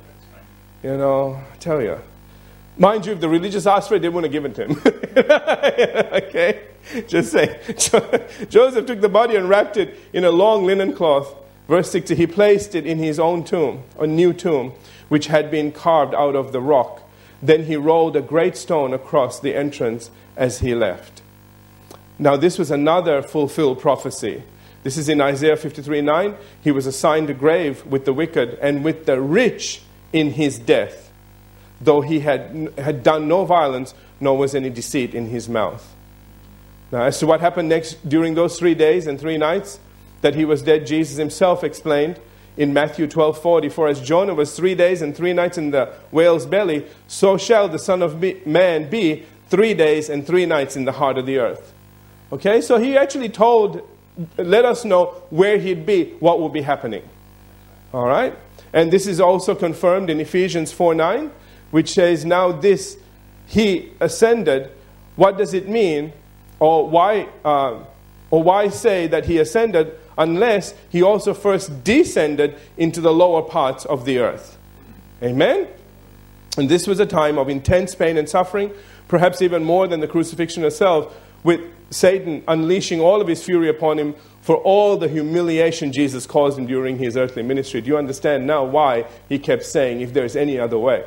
You 0.81 0.95
know, 0.97 1.41
I 1.51 1.55
tell 1.57 1.81
you. 1.81 1.99
Mind 2.77 3.05
you, 3.05 3.11
if 3.13 3.19
the 3.19 3.27
religious 3.27 3.67
asked 3.67 3.89
for 3.89 3.95
it, 3.95 3.99
they 3.99 4.09
wouldn't 4.09 4.33
have 4.33 4.43
given 4.43 4.51
it 4.51 4.55
to 4.55 4.67
him. 4.67 6.23
okay? 6.23 6.63
Just 7.07 7.31
say. 7.31 7.59
Joseph 8.49 8.85
took 8.85 9.01
the 9.01 9.09
body 9.09 9.35
and 9.35 9.49
wrapped 9.49 9.77
it 9.77 9.99
in 10.13 10.23
a 10.23 10.31
long 10.31 10.65
linen 10.65 10.93
cloth 10.93 11.35
Verse 11.67 11.91
60 11.91 12.15
He 12.15 12.27
placed 12.27 12.75
it 12.75 12.85
in 12.85 12.97
his 12.97 13.19
own 13.19 13.43
tomb, 13.43 13.83
a 13.99 14.07
new 14.07 14.33
tomb, 14.33 14.73
which 15.09 15.27
had 15.27 15.51
been 15.51 15.71
carved 15.71 16.13
out 16.13 16.35
of 16.35 16.51
the 16.51 16.61
rock. 16.61 17.01
Then 17.41 17.65
he 17.65 17.75
rolled 17.75 18.15
a 18.15 18.21
great 18.21 18.55
stone 18.55 18.93
across 18.93 19.39
the 19.39 19.55
entrance 19.55 20.11
as 20.35 20.59
he 20.59 20.75
left. 20.75 21.21
Now, 22.19 22.37
this 22.37 22.59
was 22.59 22.69
another 22.69 23.21
fulfilled 23.21 23.79
prophecy. 23.79 24.43
This 24.83 24.97
is 24.97 25.09
in 25.09 25.21
Isaiah 25.21 25.57
53 25.57 26.01
9. 26.01 26.35
He 26.63 26.71
was 26.71 26.85
assigned 26.85 27.29
a 27.29 27.33
grave 27.33 27.85
with 27.85 28.05
the 28.05 28.13
wicked 28.13 28.57
and 28.61 28.83
with 28.83 29.05
the 29.05 29.19
rich 29.19 29.81
in 30.13 30.31
his 30.31 30.59
death, 30.59 31.11
though 31.79 32.01
he 32.01 32.19
had, 32.19 32.73
had 32.77 33.03
done 33.03 33.27
no 33.27 33.45
violence, 33.45 33.93
nor 34.19 34.37
was 34.37 34.53
any 34.53 34.69
deceit 34.69 35.15
in 35.15 35.27
his 35.27 35.47
mouth. 35.47 35.95
Now, 36.91 37.03
as 37.03 37.17
to 37.19 37.27
what 37.27 37.41
happened 37.41 37.69
next 37.69 38.07
during 38.07 38.35
those 38.35 38.59
three 38.59 38.75
days 38.75 39.07
and 39.07 39.19
three 39.19 39.37
nights, 39.37 39.79
that 40.21 40.35
he 40.35 40.45
was 40.45 40.61
dead, 40.61 40.85
Jesus 40.85 41.17
himself 41.17 41.63
explained 41.63 42.19
in 42.57 42.73
Matthew 42.73 43.07
12:40, 43.07 43.69
"For 43.69 43.87
as 43.87 44.01
Jonah 44.01 44.33
was 44.33 44.53
three 44.53 44.75
days 44.75 45.01
and 45.01 45.15
three 45.15 45.33
nights 45.33 45.57
in 45.57 45.71
the 45.71 45.89
whale's 46.11 46.45
belly, 46.45 46.85
so 47.07 47.37
shall 47.37 47.67
the 47.67 47.79
Son 47.79 48.01
of 48.01 48.23
Man 48.45 48.89
be 48.89 49.23
three 49.49 49.73
days 49.73 50.09
and 50.09 50.25
three 50.25 50.45
nights 50.45 50.75
in 50.75 50.85
the 50.85 50.93
heart 50.93 51.17
of 51.17 51.25
the 51.25 51.39
earth." 51.39 51.73
Okay, 52.31 52.61
so 52.61 52.77
he 52.77 52.97
actually 52.97 53.29
told, 53.29 53.81
let 54.37 54.63
us 54.63 54.85
know 54.85 55.13
where 55.29 55.57
he'd 55.57 55.85
be, 55.85 56.13
what 56.19 56.39
will 56.39 56.49
be 56.49 56.61
happening. 56.61 57.03
All 57.93 58.05
right, 58.05 58.33
and 58.73 58.91
this 58.91 59.07
is 59.07 59.19
also 59.19 59.55
confirmed 59.55 60.09
in 60.09 60.19
Ephesians 60.19 60.71
4:9, 60.71 61.31
which 61.71 61.89
says, 61.89 62.25
"Now 62.25 62.51
this 62.51 62.97
he 63.47 63.91
ascended." 63.99 64.69
What 65.17 65.37
does 65.37 65.53
it 65.53 65.67
mean, 65.67 66.13
or 66.59 66.87
why? 66.87 67.27
Uh, 67.43 67.79
or 68.29 68.41
why 68.41 68.69
say 68.69 69.07
that 69.07 69.25
he 69.25 69.39
ascended 69.39 69.93
unless 70.17 70.73
he 70.89 71.01
also 71.01 71.33
first 71.33 71.83
descended 71.83 72.57
into 72.77 73.01
the 73.01 73.13
lower 73.13 73.41
parts 73.41 73.85
of 73.85 74.05
the 74.05 74.19
earth. 74.19 74.57
Amen? 75.23 75.67
And 76.57 76.69
this 76.69 76.87
was 76.87 76.99
a 76.99 77.05
time 77.05 77.37
of 77.37 77.49
intense 77.49 77.95
pain 77.95 78.17
and 78.17 78.27
suffering, 78.27 78.71
perhaps 79.07 79.41
even 79.41 79.63
more 79.63 79.87
than 79.87 79.99
the 79.99 80.07
crucifixion 80.07 80.63
itself, 80.63 81.15
with 81.43 81.61
Satan 81.91 82.43
unleashing 82.47 82.99
all 82.99 83.21
of 83.21 83.27
his 83.27 83.43
fury 83.43 83.69
upon 83.69 83.99
him 83.99 84.15
for 84.41 84.57
all 84.57 84.97
the 84.97 85.07
humiliation 85.07 85.91
Jesus 85.91 86.25
caused 86.25 86.57
him 86.57 86.65
during 86.65 86.97
his 86.97 87.15
earthly 87.15 87.43
ministry. 87.43 87.81
Do 87.81 87.87
you 87.87 87.97
understand 87.97 88.47
now 88.47 88.63
why 88.63 89.05
he 89.29 89.37
kept 89.37 89.65
saying, 89.65 90.01
if 90.01 90.13
there's 90.13 90.35
any 90.35 90.59
other 90.59 90.79
way? 90.79 91.05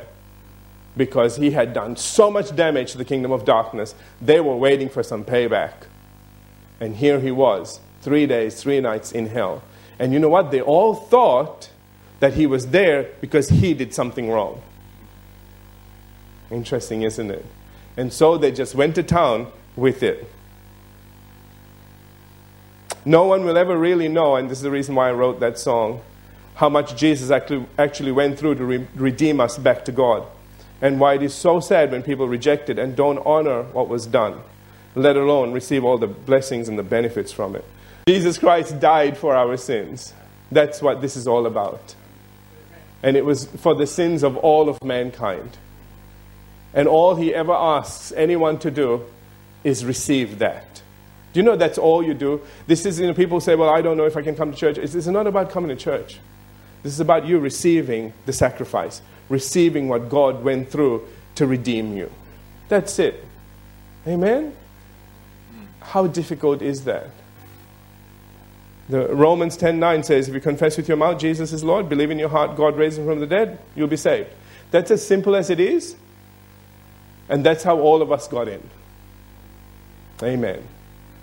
Because 0.95 1.35
he 1.35 1.51
had 1.51 1.73
done 1.73 1.97
so 1.97 2.31
much 2.31 2.55
damage 2.55 2.93
to 2.93 2.97
the 2.97 3.05
kingdom 3.05 3.31
of 3.31 3.43
darkness, 3.43 3.93
they 4.21 4.39
were 4.39 4.55
waiting 4.55 4.87
for 4.87 5.03
some 5.03 5.25
payback. 5.25 5.73
And 6.79 6.95
here 6.95 7.19
he 7.19 7.31
was, 7.31 7.79
three 8.05 8.27
days, 8.27 8.61
three 8.61 8.79
nights 8.79 9.11
in 9.11 9.25
hell. 9.25 9.63
And 9.97 10.13
you 10.13 10.19
know 10.19 10.29
what? 10.29 10.51
They 10.51 10.61
all 10.61 10.93
thought 10.93 11.69
that 12.19 12.35
he 12.35 12.45
was 12.45 12.67
there 12.67 13.09
because 13.19 13.49
he 13.49 13.73
did 13.73 13.93
something 13.93 14.29
wrong. 14.29 14.61
Interesting, 16.51 17.01
isn't 17.01 17.31
it? 17.31 17.45
And 17.97 18.13
so 18.13 18.37
they 18.37 18.51
just 18.51 18.75
went 18.75 18.93
to 18.95 19.03
town 19.03 19.47
with 19.75 20.03
it. 20.03 20.29
No 23.03 23.25
one 23.25 23.43
will 23.43 23.57
ever 23.57 23.75
really 23.75 24.07
know, 24.07 24.35
and 24.35 24.49
this 24.49 24.59
is 24.59 24.63
the 24.63 24.71
reason 24.71 24.93
why 24.93 25.09
I 25.09 25.13
wrote 25.13 25.39
that 25.39 25.57
song, 25.57 26.01
how 26.55 26.69
much 26.69 26.95
Jesus 26.95 27.31
actually, 27.31 27.65
actually 27.77 28.11
went 28.11 28.37
through 28.37 28.55
to 28.55 28.65
re- 28.65 28.87
redeem 28.95 29.39
us 29.39 29.57
back 29.57 29.83
to 29.85 29.91
God. 29.91 30.27
And 30.81 30.99
why 30.99 31.15
it 31.15 31.23
is 31.23 31.33
so 31.33 31.59
sad 31.59 31.91
when 31.91 32.03
people 32.03 32.27
reject 32.27 32.69
it 32.69 32.77
and 32.77 32.95
don't 32.95 33.17
honor 33.25 33.63
what 33.63 33.89
was 33.89 34.05
done, 34.05 34.41
let 34.93 35.15
alone 35.15 35.53
receive 35.53 35.83
all 35.83 35.97
the 35.97 36.07
blessings 36.07 36.69
and 36.69 36.77
the 36.77 36.83
benefits 36.83 37.31
from 37.31 37.55
it. 37.55 37.65
Jesus 38.07 38.37
Christ 38.37 38.79
died 38.79 39.17
for 39.17 39.35
our 39.35 39.57
sins. 39.57 40.13
That's 40.51 40.79
what 40.79 41.01
this 41.01 41.17
is 41.17 41.27
all 41.27 41.47
about. 41.47 41.95
And 43.01 43.17
it 43.17 43.25
was 43.25 43.45
for 43.45 43.73
the 43.73 43.87
sins 43.87 44.21
of 44.21 44.37
all 44.37 44.69
of 44.69 44.83
mankind. 44.83 45.57
And 46.71 46.87
all 46.87 47.15
he 47.15 47.33
ever 47.33 47.51
asks 47.51 48.11
anyone 48.11 48.59
to 48.59 48.69
do 48.69 49.05
is 49.63 49.83
receive 49.83 50.37
that. 50.37 50.83
Do 51.33 51.39
you 51.39 51.43
know 51.43 51.55
that's 51.55 51.79
all 51.79 52.03
you 52.03 52.13
do? 52.13 52.41
This 52.67 52.85
is, 52.85 52.99
you 52.99 53.07
know, 53.07 53.13
people 53.15 53.39
say, 53.39 53.55
well, 53.55 53.69
I 53.69 53.81
don't 53.81 53.97
know 53.97 54.05
if 54.05 54.15
I 54.15 54.21
can 54.21 54.35
come 54.35 54.51
to 54.51 54.57
church. 54.57 54.77
It's, 54.77 54.93
it's 54.93 55.07
not 55.07 55.25
about 55.25 55.49
coming 55.49 55.69
to 55.69 55.75
church. 55.75 56.19
This 56.83 56.93
is 56.93 56.99
about 56.99 57.25
you 57.25 57.39
receiving 57.39 58.13
the 58.27 58.33
sacrifice, 58.33 59.01
receiving 59.29 59.89
what 59.89 60.09
God 60.09 60.43
went 60.43 60.69
through 60.69 61.07
to 61.35 61.47
redeem 61.47 61.97
you. 61.97 62.11
That's 62.69 62.99
it. 62.99 63.25
Amen? 64.07 64.55
How 65.79 66.05
difficult 66.05 66.61
is 66.61 66.83
that? 66.83 67.09
The 68.87 69.13
Romans 69.13 69.57
10:9 69.57 70.05
says, 70.05 70.27
if 70.27 70.33
you 70.33 70.41
confess 70.41 70.77
with 70.77 70.87
your 70.87 70.97
mouth 70.97 71.19
Jesus 71.19 71.51
is 71.51 71.63
Lord, 71.63 71.89
believe 71.89 72.11
in 72.11 72.19
your 72.19 72.29
heart 72.29 72.55
God 72.55 72.77
raised 72.77 72.99
him 72.99 73.05
from 73.05 73.19
the 73.19 73.27
dead, 73.27 73.59
you'll 73.75 73.87
be 73.87 73.97
saved. 73.97 74.29
That's 74.71 74.91
as 74.91 75.05
simple 75.05 75.35
as 75.35 75.49
it 75.49 75.59
is. 75.59 75.95
And 77.27 77.43
that's 77.43 77.63
how 77.63 77.79
all 77.79 78.01
of 78.01 78.11
us 78.11 78.27
got 78.27 78.47
in. 78.47 78.61
Amen. 80.21 80.67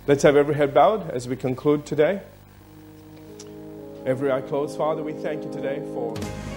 Let's 0.06 0.24
have 0.24 0.36
every 0.36 0.54
head 0.54 0.74
bowed 0.74 1.10
as 1.10 1.28
we 1.28 1.36
conclude 1.36 1.86
today. 1.86 2.20
Every 4.04 4.32
eye 4.32 4.40
closed. 4.40 4.76
Father, 4.76 5.02
we 5.02 5.12
thank 5.12 5.44
you 5.44 5.52
today 5.52 5.80
for. 5.94 6.51